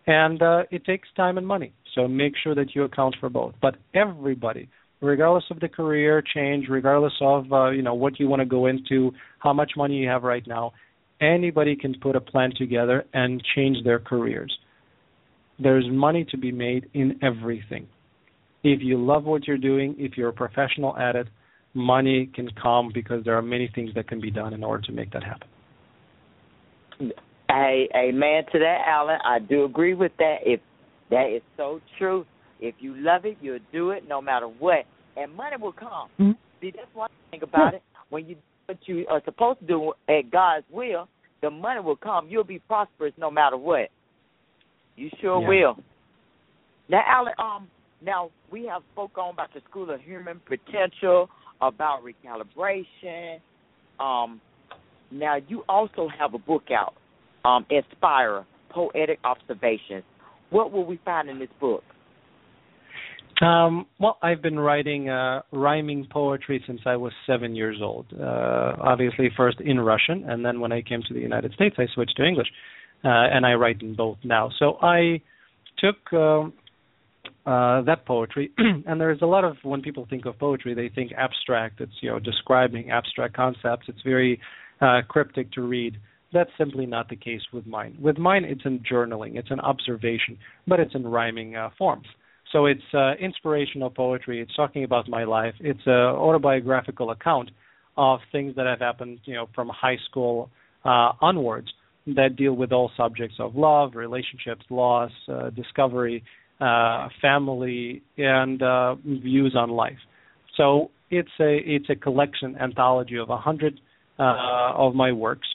[0.07, 1.73] And uh, it takes time and money.
[1.95, 3.53] So make sure that you account for both.
[3.61, 4.69] But everybody,
[5.01, 8.65] regardless of the career change, regardless of uh, you know what you want to go
[8.65, 10.73] into, how much money you have right now,
[11.21, 14.57] anybody can put a plan together and change their careers
[15.61, 17.87] there's money to be made in everything.
[18.63, 21.27] If you love what you're doing, if you're a professional at it,
[21.73, 24.91] money can come because there are many things that can be done in order to
[24.91, 25.47] make that happen.
[27.49, 29.19] Hey, amen to that, Allen.
[29.25, 30.37] I do agree with that.
[30.43, 30.59] If
[31.09, 32.25] that is so true,
[32.59, 36.09] if you love it, you'll do it no matter what, and money will come.
[36.19, 36.31] Mm-hmm.
[36.61, 37.77] See, that's one thing about yeah.
[37.77, 37.83] it.
[38.09, 41.07] When you do what you are supposed to do at God's will,
[41.41, 42.27] the money will come.
[42.27, 43.89] You'll be prosperous no matter what.
[44.95, 45.47] You sure yeah.
[45.47, 45.83] will.
[46.89, 47.67] Now, Allen, um,
[48.01, 51.29] now we have spoke on about the School of Human Potential,
[51.61, 53.39] about recalibration.
[53.99, 54.41] Um,
[55.11, 56.93] now you also have a book out,
[57.45, 60.03] um, Inspire Poetic Observations.
[60.49, 61.83] What will we find in this book?
[63.41, 68.05] Um, well, I've been writing uh, rhyming poetry since I was seven years old.
[68.13, 71.85] Uh, obviously, first in Russian, and then when I came to the United States, I
[71.93, 72.47] switched to English
[73.03, 74.49] uh, and I write in both now.
[74.59, 75.21] So I
[75.77, 76.49] took uh,
[77.49, 81.11] uh, that poetry, and there's a lot of when people think of poetry, they think
[81.17, 81.81] abstract.
[81.81, 83.87] It's you know describing abstract concepts.
[83.87, 84.39] It's very
[84.81, 85.97] uh, cryptic to read.
[86.31, 87.97] That's simply not the case with mine.
[87.99, 90.37] With mine, it's in journaling, it's an observation,
[90.67, 92.05] but it's in rhyming uh, forms.
[92.51, 94.41] So it's uh, inspirational poetry.
[94.41, 95.55] It's talking about my life.
[95.59, 97.49] It's an autobiographical account
[97.97, 100.51] of things that have happened, you know, from high school
[100.85, 101.69] uh, onwards
[102.05, 106.23] that deal with all subjects of love, relationships, loss, uh, discovery,
[106.59, 109.97] uh, family, and uh, views on life.
[110.57, 113.79] So it's a it's a collection anthology of a hundred
[114.19, 115.47] uh, of my works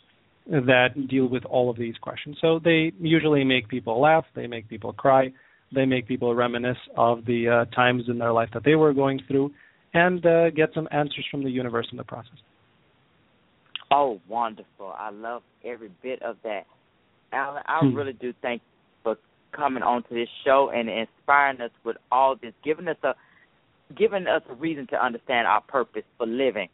[0.47, 2.37] that deal with all of these questions.
[2.41, 5.33] So they usually make people laugh, they make people cry,
[5.75, 9.21] they make people reminisce of the uh, times in their life that they were going
[9.27, 9.53] through,
[9.95, 12.37] and uh, get some answers from the universe in the process.
[13.91, 14.93] Oh, wonderful!
[14.99, 16.67] I love every bit of that.
[17.33, 17.95] Allen, I hmm.
[17.95, 18.63] really do thank
[19.55, 23.15] coming on to this show and inspiring us with all this, giving us a
[23.97, 26.69] giving us a reason to understand our purpose for living,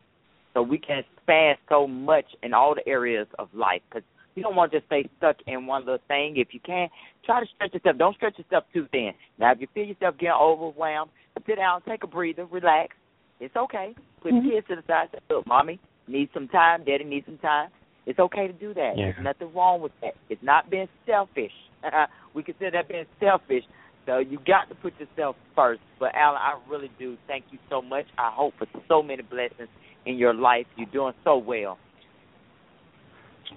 [0.54, 3.82] so we can expand so much in all the areas of life.
[3.88, 4.04] Because
[4.34, 6.34] you don't want to just stay stuck in one little thing.
[6.36, 6.88] If you can,
[7.24, 7.98] try to stretch yourself.
[7.98, 9.12] Don't stretch yourself too thin.
[9.38, 11.10] Now, if you feel yourself getting overwhelmed,
[11.46, 12.94] sit down, take a breather, relax.
[13.40, 13.94] It's okay.
[14.22, 14.46] Put mm-hmm.
[14.46, 15.08] the kids to the side.
[15.12, 17.70] Say, look, mommy, need some time, daddy needs some time.
[18.06, 18.94] It's okay to do that.
[18.96, 19.12] Yeah.
[19.12, 20.14] There's nothing wrong with that.
[20.28, 21.52] It's not being selfish.
[22.34, 23.64] we consider that being selfish
[24.06, 25.80] So you got to put yourself first.
[25.98, 28.06] But Allen, I really do thank you so much.
[28.18, 29.68] I hope for so many blessings
[30.06, 30.66] in your life.
[30.76, 31.78] You're doing so well.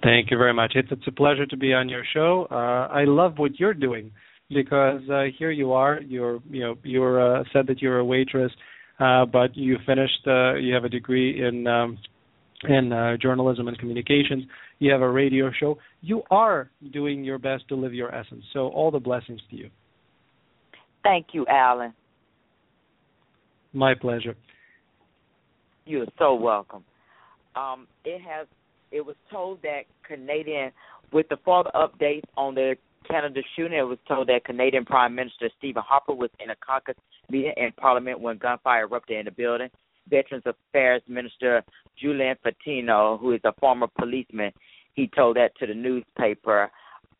[0.02, 0.72] Thank you very much.
[0.74, 2.46] It's it's a pleasure to be on your show.
[2.50, 4.10] Uh, I love what you're doing
[4.48, 6.00] because uh, here you are.
[6.00, 8.52] You're you know you're uh, said that you're a waitress,
[8.98, 10.26] uh, but you finished.
[10.26, 11.98] Uh, you have a degree in um,
[12.68, 14.44] in uh, journalism and communications.
[14.78, 15.78] You have a radio show.
[16.00, 18.44] You are doing your best to live your essence.
[18.52, 19.70] So all the blessings to you.
[21.02, 21.92] Thank you, Allen.
[23.72, 24.36] My pleasure.
[25.86, 26.84] You're so welcome.
[27.56, 28.46] Um, it has.
[28.90, 30.70] It was told that Canadian,
[31.12, 32.76] with the further updates on the
[33.08, 36.94] Canada shooting, it was told that Canadian Prime Minister Stephen Harper was in a caucus
[37.28, 39.68] meeting in Parliament when gunfire erupted in the building.
[40.08, 41.62] Veterans Affairs Minister
[42.00, 44.52] Julian Fantino, who is a former policeman,
[44.94, 46.70] he told that to the newspaper.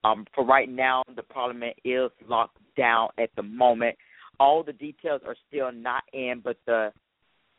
[0.05, 3.97] Um, for right now, the Parliament is locked down at the moment.
[4.39, 6.93] All the details are still not in, but the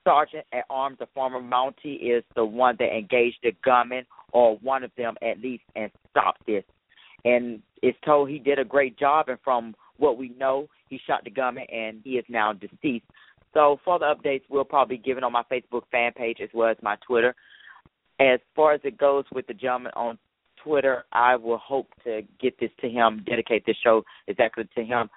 [0.03, 4.83] sergeant at arms, the former Mountie, is the one that engaged the gunman, or one
[4.83, 6.63] of them at least, and stopped this.
[7.23, 11.23] And it's told he did a great job, and from what we know, he shot
[11.23, 13.05] the gunman, and he is now deceased.
[13.55, 16.77] So further updates we'll probably be given on my Facebook fan page as well as
[16.83, 17.33] my Twitter.
[18.19, 20.17] As far as it goes with the gentleman on
[20.61, 25.09] Twitter, I will hope to get this to him, dedicate this show exactly to him.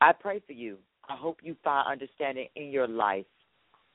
[0.00, 0.78] I pray for you.
[1.08, 3.26] I hope you find understanding in your life.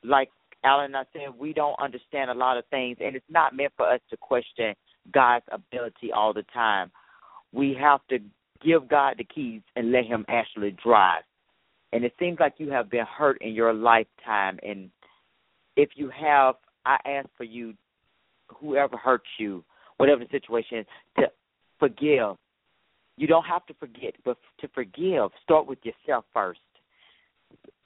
[0.03, 0.29] Like
[0.63, 3.73] Allen and I said, we don't understand a lot of things, and it's not meant
[3.75, 4.75] for us to question
[5.13, 6.91] God's ability all the time.
[7.51, 8.19] We have to
[8.63, 11.23] give God the keys and let Him actually drive
[11.93, 14.59] and it seems like you have been hurt in your lifetime.
[14.63, 14.89] And
[15.75, 17.73] if you have i ask for you
[18.47, 19.63] whoever hurt you
[19.97, 20.85] whatever the situation is,
[21.17, 21.23] to
[21.79, 22.37] forgive.
[23.17, 26.59] You don't have to forget but to forgive start with yourself first.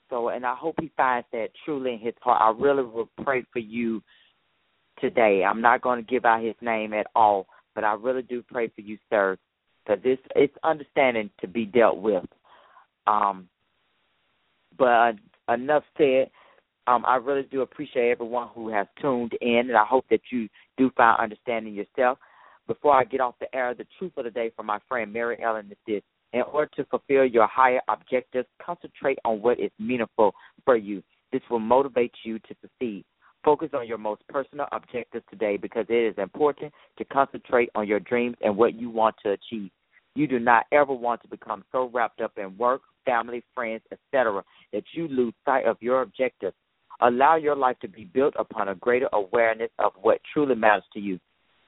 [0.09, 2.41] So and i hope he finds that truly in his heart.
[2.41, 4.01] I really will pray for you
[4.99, 5.43] today.
[5.43, 8.67] I'm not going to give out his name at all but i really do pray
[8.67, 9.37] for you sir
[9.85, 12.25] because it's it's understanding to be dealt with.
[13.07, 13.47] Um
[14.77, 15.13] but
[15.49, 16.29] enough said.
[16.87, 20.49] Um, I really do appreciate everyone who has tuned in, and I hope that you
[20.77, 22.17] do find understanding yourself.
[22.67, 25.37] Before I get off the air, the truth of the day from my friend Mary
[25.43, 26.01] Ellen is this.
[26.33, 31.03] In order to fulfill your higher objectives, concentrate on what is meaningful for you.
[31.31, 33.05] This will motivate you to succeed.
[33.43, 37.99] Focus on your most personal objectives today because it is important to concentrate on your
[37.99, 39.71] dreams and what you want to achieve.
[40.15, 44.43] You do not ever want to become so wrapped up in work, family, friends, etc.,
[44.73, 46.53] that you lose sight of your objective.
[47.01, 50.99] Allow your life to be built upon a greater awareness of what truly matters to
[50.99, 51.19] you.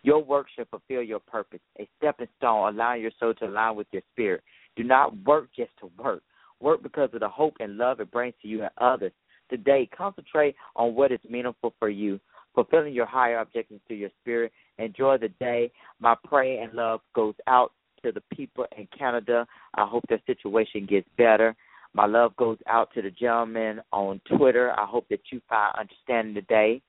[0.04, 3.88] Your work should fulfill your purpose, a stepping stone, allowing your soul to align with
[3.92, 4.44] your spirit.
[4.76, 6.22] Do not work just to work.
[6.60, 9.12] Work because of the hope and love it brings to you and others.
[9.50, 12.20] Today, concentrate on what is meaningful for you,
[12.54, 14.52] fulfilling your higher objectives through your spirit.
[14.78, 15.72] Enjoy the day.
[16.00, 17.72] My prayer and love goes out
[18.04, 19.46] to the people in Canada.
[19.76, 21.56] I hope their situation gets better.
[21.94, 24.72] My love goes out to the gentleman on Twitter.
[24.72, 26.82] I hope that you find understanding today.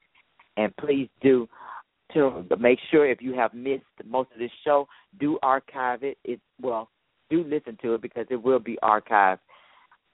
[0.56, 1.48] And please do
[2.12, 4.86] to make sure if you have missed most of this show,
[5.18, 6.16] do archive it.
[6.24, 6.88] It well,
[7.28, 9.40] do listen to it because it will be archived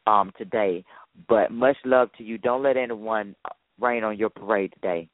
[0.06, 0.84] um, today.
[1.28, 2.38] But much love to you.
[2.38, 3.36] Don't let anyone
[3.80, 5.08] rain on your parade today.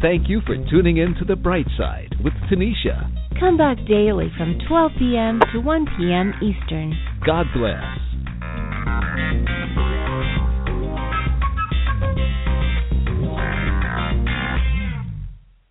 [0.00, 3.12] Thank you for tuning in to The Bright Side with Tanisha.
[3.38, 5.40] Come back daily from 12 p.m.
[5.52, 6.32] to 1 p.m.
[6.40, 6.94] Eastern.
[7.26, 8.09] God bless.